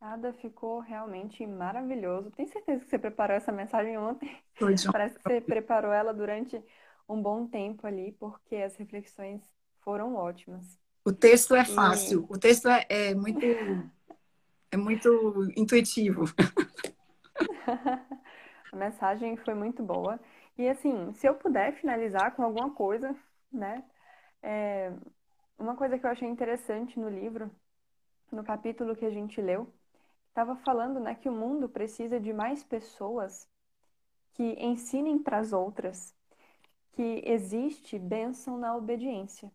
Nada, 0.00 0.32
ficou 0.34 0.78
realmente 0.78 1.44
maravilhoso. 1.44 2.30
Tenho 2.30 2.48
certeza 2.48 2.84
que 2.84 2.90
você 2.90 2.98
preparou 2.98 3.36
essa 3.36 3.50
mensagem 3.50 3.98
ontem. 3.98 4.38
Parece 4.92 5.16
que 5.16 5.22
você 5.24 5.40
preparou 5.40 5.92
ela 5.92 6.14
durante 6.14 6.62
um 7.08 7.20
bom 7.20 7.46
tempo 7.46 7.84
ali, 7.86 8.12
porque 8.20 8.54
as 8.56 8.76
reflexões 8.76 9.42
foram 9.80 10.14
ótimas. 10.14 10.78
O 11.04 11.12
texto 11.12 11.56
é 11.56 11.64
fácil, 11.64 12.28
e... 12.30 12.34
o 12.34 12.38
texto 12.38 12.68
é, 12.68 12.86
é 12.88 13.14
muito 13.14 13.40
é 14.70 14.76
muito 14.76 15.48
intuitivo. 15.56 16.24
A 18.72 18.76
mensagem 18.76 19.36
foi 19.36 19.54
muito 19.54 19.82
boa. 19.82 20.20
E 20.56 20.68
assim, 20.68 21.12
se 21.14 21.26
eu 21.26 21.34
puder 21.34 21.74
finalizar 21.80 22.34
com 22.34 22.42
alguma 22.42 22.70
coisa, 22.70 23.14
né? 23.52 23.84
É, 24.42 24.92
uma 25.58 25.76
coisa 25.76 25.98
que 25.98 26.06
eu 26.06 26.10
achei 26.10 26.28
interessante 26.28 26.98
no 26.98 27.08
livro, 27.08 27.50
no 28.30 28.44
capítulo 28.44 28.94
que 28.94 29.04
a 29.04 29.10
gente 29.10 29.40
leu, 29.40 29.72
estava 30.28 30.56
falando, 30.56 31.00
né, 31.00 31.14
que 31.14 31.28
o 31.28 31.32
mundo 31.32 31.68
precisa 31.68 32.20
de 32.20 32.32
mais 32.32 32.62
pessoas 32.62 33.48
que 34.34 34.54
ensinem 34.60 35.18
para 35.18 35.38
as 35.38 35.52
outras 35.52 36.14
que 36.92 37.22
existe 37.24 37.98
bênção 37.98 38.56
na 38.58 38.76
obediência 38.76 39.50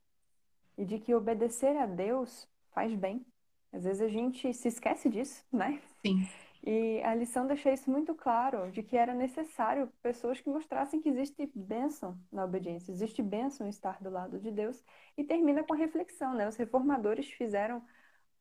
e 0.78 0.84
de 0.84 0.99
que 0.99 1.13
obedecer 1.15 1.76
a 1.78 1.86
Deus 1.86 2.49
faz 2.71 2.93
bem. 2.95 3.26
Às 3.74 3.84
vezes 3.84 4.02
a 4.02 4.08
gente 4.08 4.54
se 4.54 4.68
esquece 4.68 5.10
disso, 5.10 5.44
né? 5.52 5.82
Sim. 6.06 6.28
E 6.66 7.02
a 7.04 7.14
lição 7.14 7.46
deixa 7.46 7.74
isso 7.74 7.92
muito 7.92 8.16
claro, 8.16 8.72
de 8.72 8.82
que 8.82 8.96
era 8.96 9.14
necessário 9.14 9.92
pessoas 10.02 10.40
que 10.40 10.50
mostrassem 10.50 11.02
que 11.02 11.10
existe 11.10 11.52
bênção 11.54 12.18
na 12.32 12.46
obediência, 12.46 12.90
existe 12.92 13.22
bênção 13.22 13.68
em 13.68 13.70
estar 13.70 14.02
do 14.02 14.10
lado 14.10 14.40
de 14.40 14.50
Deus, 14.50 14.82
e 15.18 15.26
termina 15.26 15.62
com 15.64 15.74
a 15.74 15.78
reflexão, 15.78 16.34
né? 16.34 16.48
Os 16.48 16.56
reformadores 16.56 17.30
fizeram 17.32 17.84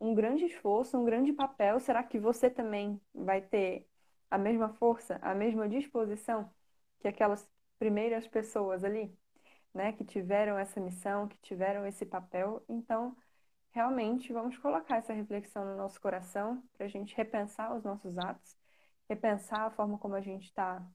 um 0.01 0.14
grande 0.14 0.45
esforço, 0.45 0.97
um 0.99 1.05
grande 1.05 1.33
papel. 1.33 1.81
Será 1.81 2.03
que 2.03 2.18
você 2.18 2.51
também 2.51 3.01
vai 3.14 3.40
ter 3.40 3.88
a 4.31 4.38
mesma 4.38 4.68
força, 4.75 5.18
a 5.23 5.35
mesma 5.35 5.68
disposição 5.68 6.51
que 7.01 7.09
aquelas 7.09 7.49
primeiras 7.79 8.27
pessoas 8.29 8.85
ali, 8.85 9.12
né, 9.75 9.92
que 9.92 10.05
tiveram 10.05 10.59
essa 10.59 10.81
missão, 10.81 11.29
que 11.29 11.37
tiveram 11.42 11.87
esse 11.87 12.07
papel? 12.07 12.64
Então, 12.68 13.16
realmente 13.72 14.32
vamos 14.32 14.56
colocar 14.58 14.98
essa 14.98 15.12
reflexão 15.12 15.64
no 15.64 15.76
nosso 15.76 16.00
coração 16.00 16.62
para 16.74 16.87
a 16.87 16.88
gente 16.88 17.16
repensar 17.16 17.74
os 17.74 17.82
nossos 17.82 18.16
atos, 18.18 18.56
repensar 19.08 19.66
a 19.66 19.70
forma 19.70 19.98
como 19.98 20.14
a 20.14 20.20
gente 20.20 20.44
está 20.44 20.87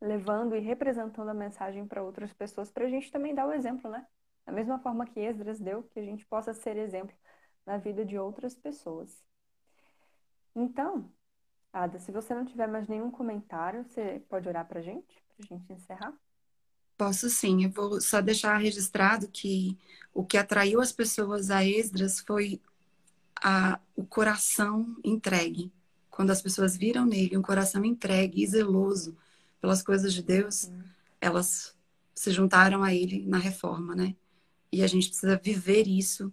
levando 0.00 0.56
e 0.56 0.60
representando 0.60 1.28
a 1.28 1.34
mensagem 1.34 1.86
para 1.86 2.02
outras 2.02 2.32
pessoas, 2.32 2.70
para 2.70 2.84
a 2.86 2.88
gente 2.88 3.10
também 3.10 3.34
dar 3.34 3.46
o 3.46 3.52
exemplo, 3.52 3.90
né? 3.90 4.06
Da 4.44 4.52
mesma 4.52 4.78
forma 4.78 5.06
que 5.06 5.20
Esdras 5.20 5.58
deu, 5.58 5.82
que 5.84 5.98
a 5.98 6.04
gente 6.04 6.24
possa 6.26 6.54
ser 6.54 6.76
exemplo 6.76 7.16
na 7.64 7.78
vida 7.78 8.04
de 8.04 8.18
outras 8.18 8.54
pessoas. 8.54 9.24
Então, 10.54 11.12
Ada, 11.72 11.98
se 11.98 12.10
você 12.12 12.34
não 12.34 12.44
tiver 12.44 12.66
mais 12.66 12.88
nenhum 12.88 13.10
comentário, 13.10 13.84
você 13.84 14.24
pode 14.28 14.48
orar 14.48 14.66
para 14.66 14.78
a 14.78 14.82
gente, 14.82 15.22
para 15.28 15.44
a 15.44 15.46
gente 15.46 15.72
encerrar? 15.72 16.14
Posso 16.96 17.28
sim, 17.28 17.64
eu 17.64 17.70
vou 17.70 18.00
só 18.00 18.20
deixar 18.20 18.56
registrado 18.56 19.28
que 19.28 19.76
o 20.14 20.24
que 20.24 20.38
atraiu 20.38 20.80
as 20.80 20.92
pessoas 20.92 21.50
a 21.50 21.64
Esdras 21.64 22.20
foi 22.20 22.60
a, 23.42 23.78
o 23.94 24.04
coração 24.04 24.96
entregue. 25.04 25.70
Quando 26.10 26.30
as 26.30 26.40
pessoas 26.40 26.76
viram 26.76 27.04
nele 27.04 27.36
um 27.36 27.42
coração 27.42 27.84
entregue 27.84 28.42
e 28.42 28.46
zeloso 28.46 29.14
pelas 29.60 29.82
coisas 29.82 30.14
de 30.14 30.22
Deus, 30.22 30.64
uhum. 30.64 30.82
elas 31.20 31.76
se 32.14 32.30
juntaram 32.30 32.82
a 32.82 32.94
ele 32.94 33.26
na 33.26 33.36
reforma, 33.36 33.94
né? 33.94 34.16
E 34.72 34.82
a 34.82 34.86
gente 34.86 35.08
precisa 35.08 35.36
viver 35.36 35.86
isso 35.86 36.32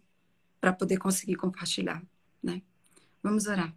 para 0.62 0.72
poder 0.72 0.98
conseguir 0.98 1.36
compartilhar, 1.36 2.02
né? 2.42 2.62
Vamos 3.22 3.48
orar. 3.48 3.76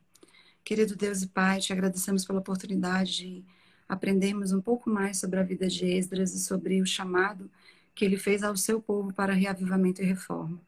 Querido 0.63 0.95
Deus 0.95 1.23
e 1.23 1.27
Pai, 1.27 1.59
te 1.59 1.73
agradecemos 1.73 2.25
pela 2.25 2.39
oportunidade 2.39 3.17
de 3.17 3.45
aprendemos 3.89 4.53
um 4.53 4.61
pouco 4.61 4.91
mais 4.91 5.19
sobre 5.19 5.39
a 5.39 5.43
vida 5.43 5.69
de 5.69 5.85
Esdras 5.87 6.35
e 6.35 6.41
sobre 6.41 6.81
o 6.81 6.87
chamado 6.87 7.51
que 7.95 8.05
ele 8.05 8.19
fez 8.19 8.43
ao 8.43 8.57
seu 8.57 8.81
povo 8.81 9.13
para 9.13 9.33
reavivamento 9.33 10.03
e 10.03 10.05
reforma. 10.05 10.61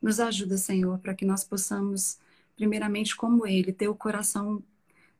Nos 0.00 0.18
ajuda, 0.18 0.56
Senhor, 0.56 0.98
para 0.98 1.14
que 1.14 1.26
nós 1.26 1.44
possamos, 1.44 2.18
primeiramente, 2.56 3.14
como 3.14 3.46
ele, 3.46 3.72
ter 3.72 3.88
o 3.88 3.94
coração 3.94 4.62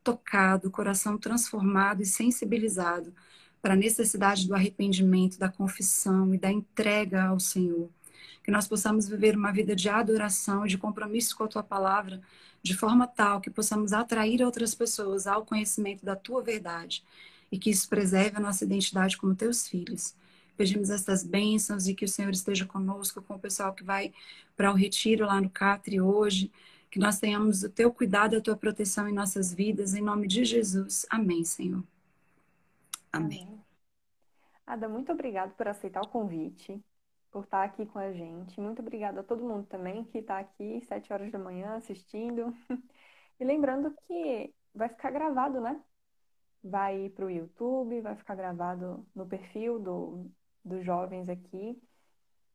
tocado, 0.03 0.69
o 0.69 0.71
coração 0.71 1.19
transformado 1.19 2.03
e 2.03 2.07
sensibilizado 2.07 3.13
para 3.61 3.75
a 3.75 3.77
necessidade 3.77 4.49
do 4.49 4.55
arrependimento, 4.55 5.39
da 5.39 5.51
confissão 5.51 6.35
e 6.35 6.39
da 6.39 6.51
entrega 6.51 7.25
ao 7.25 7.39
Senhor. 7.39 7.91
Que 8.43 8.51
nós 8.51 8.67
possamos 8.67 9.07
viver 9.07 9.37
uma 9.37 9.53
vida 9.53 9.77
de 9.77 9.91
adoração 9.91 10.65
e 10.65 10.69
de 10.69 10.79
compromisso 10.79 11.37
com 11.37 11.45
a 11.45 11.49
tua 11.49 11.63
palavra, 11.63 12.23
de 12.63 12.75
forma 12.75 13.07
tal 13.07 13.39
que 13.39 13.51
possamos 13.51 13.93
atrair 13.93 14.43
outras 14.43 14.75
pessoas 14.75 15.27
ao 15.27 15.45
conhecimento 15.45 16.07
da 16.07 16.17
tua 16.17 16.43
verdade 16.43 17.05
e 17.51 17.59
que 17.59 17.71
isso 17.71 17.89
preserve 17.89 18.37
a 18.37 18.41
nossa 18.41 18.65
identidade 18.65 19.17
como 19.17 19.35
teus 19.35 19.67
filhos. 19.69 20.15
Pedimos 20.57 20.91
estas 20.91 21.25
bênçãos 21.25 21.89
e 21.89 21.95
que 21.95 22.05
o 22.05 22.09
Senhor 22.09 22.31
esteja 22.33 22.67
conosco, 22.67 23.23
com 23.23 23.35
o 23.35 23.39
pessoal 23.41 23.75
que 23.75 23.83
vai 23.85 24.13
para 24.57 24.71
o 24.73 24.75
retiro 24.75 25.27
lá 25.27 25.41
no 25.41 25.51
Catre 25.51 26.01
hoje, 26.01 26.53
que 26.91 26.99
nós 26.99 27.19
tenhamos 27.19 27.63
o 27.63 27.71
teu 27.71 27.93
cuidado 27.93 28.37
a 28.37 28.41
tua 28.41 28.57
proteção 28.57 29.09
em 29.09 29.13
nossas 29.13 29.53
vidas, 29.55 29.95
em 29.95 30.03
nome 30.03 30.27
de 30.29 30.45
Jesus. 30.45 31.07
Amém, 31.11 31.45
Senhor. 31.45 31.85
Amém. 33.13 33.49
Amém. 33.49 33.65
Ada, 34.67 34.89
muito 34.89 35.13
obrigado 35.13 35.55
por 35.57 35.69
aceitar 35.69 36.03
o 36.03 36.09
convite, 36.09 36.83
por 37.31 37.45
estar 37.45 37.65
aqui 37.65 37.87
com 37.87 37.99
a 37.99 38.13
gente. 38.13 38.61
Muito 38.61 38.81
obrigada 38.81 39.21
a 39.21 39.25
todo 39.25 39.45
mundo 39.45 39.67
também 39.67 40.05
que 40.05 40.19
está 40.19 40.39
aqui 40.39 40.81
sete 40.83 41.13
horas 41.13 41.31
da 41.33 41.39
manhã 41.39 41.77
assistindo. 41.77 42.55
E 43.41 43.45
lembrando 43.45 43.95
que 44.07 44.55
vai 44.75 44.89
ficar 44.91 45.11
gravado, 45.11 45.63
né? 45.63 45.83
Vai 46.63 47.09
para 47.11 47.27
o 47.27 47.31
YouTube, 47.31 48.01
vai 48.01 48.15
ficar 48.17 48.35
gravado 48.35 49.07
no 49.15 49.27
perfil 49.27 49.79
do, 49.79 50.31
dos 50.65 50.85
jovens 50.85 51.29
aqui. 51.29 51.81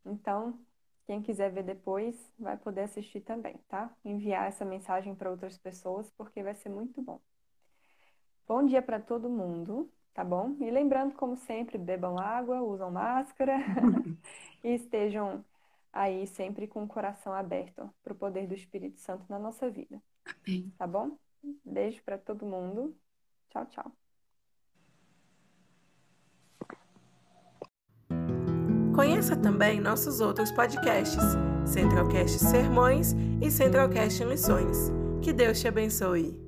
Então, 0.06 0.60
quem 1.06 1.22
quiser 1.22 1.52
ver 1.52 1.64
depois, 1.64 2.16
vai 2.38 2.58
poder 2.58 2.82
assistir 2.82 3.22
também, 3.22 3.56
tá? 3.68 3.92
Enviar 4.04 4.48
essa 4.48 4.66
mensagem 4.66 5.16
para 5.16 5.30
outras 5.30 5.58
pessoas, 5.58 6.10
porque 6.12 6.42
vai 6.42 6.56
ser 6.56 6.70
muito 6.70 7.02
bom. 7.02 7.20
Bom 8.48 8.66
dia 8.66 8.82
para 8.82 9.00
todo 9.00 9.30
mundo, 9.30 9.92
tá 10.14 10.24
bom? 10.24 10.56
E 10.60 10.70
lembrando, 10.70 11.16
como 11.16 11.36
sempre, 11.36 11.78
bebam 11.78 12.18
água, 12.18 12.62
usam 12.62 12.92
máscara 12.92 13.58
e 14.64 14.70
estejam 14.70 15.44
aí 15.92 16.28
sempre 16.28 16.68
com 16.68 16.84
o 16.84 16.88
coração 16.88 17.34
aberto 17.34 17.90
para 18.04 18.14
o 18.14 18.16
poder 18.16 18.48
do 18.48 18.54
Espírito 18.54 19.00
Santo 19.00 19.26
na 19.30 19.40
nossa 19.40 19.70
vida. 19.70 20.02
Amém. 20.26 20.72
Tá 20.78 20.86
bom? 20.86 21.18
Beijo 21.64 22.04
para 22.04 22.18
todo 22.18 22.46
mundo. 22.46 22.96
Tchau, 23.56 23.66
tchau. 23.68 23.92
Conheça 28.94 29.36
também 29.38 29.80
nossos 29.80 30.20
outros 30.20 30.52
podcasts, 30.52 31.24
Centralcast 31.66 32.40
Sermões 32.40 33.14
e 33.42 33.50
Centralcast 33.50 34.26
Missões. 34.26 34.92
Que 35.22 35.32
Deus 35.32 35.60
te 35.60 35.68
abençoe. 35.70 36.45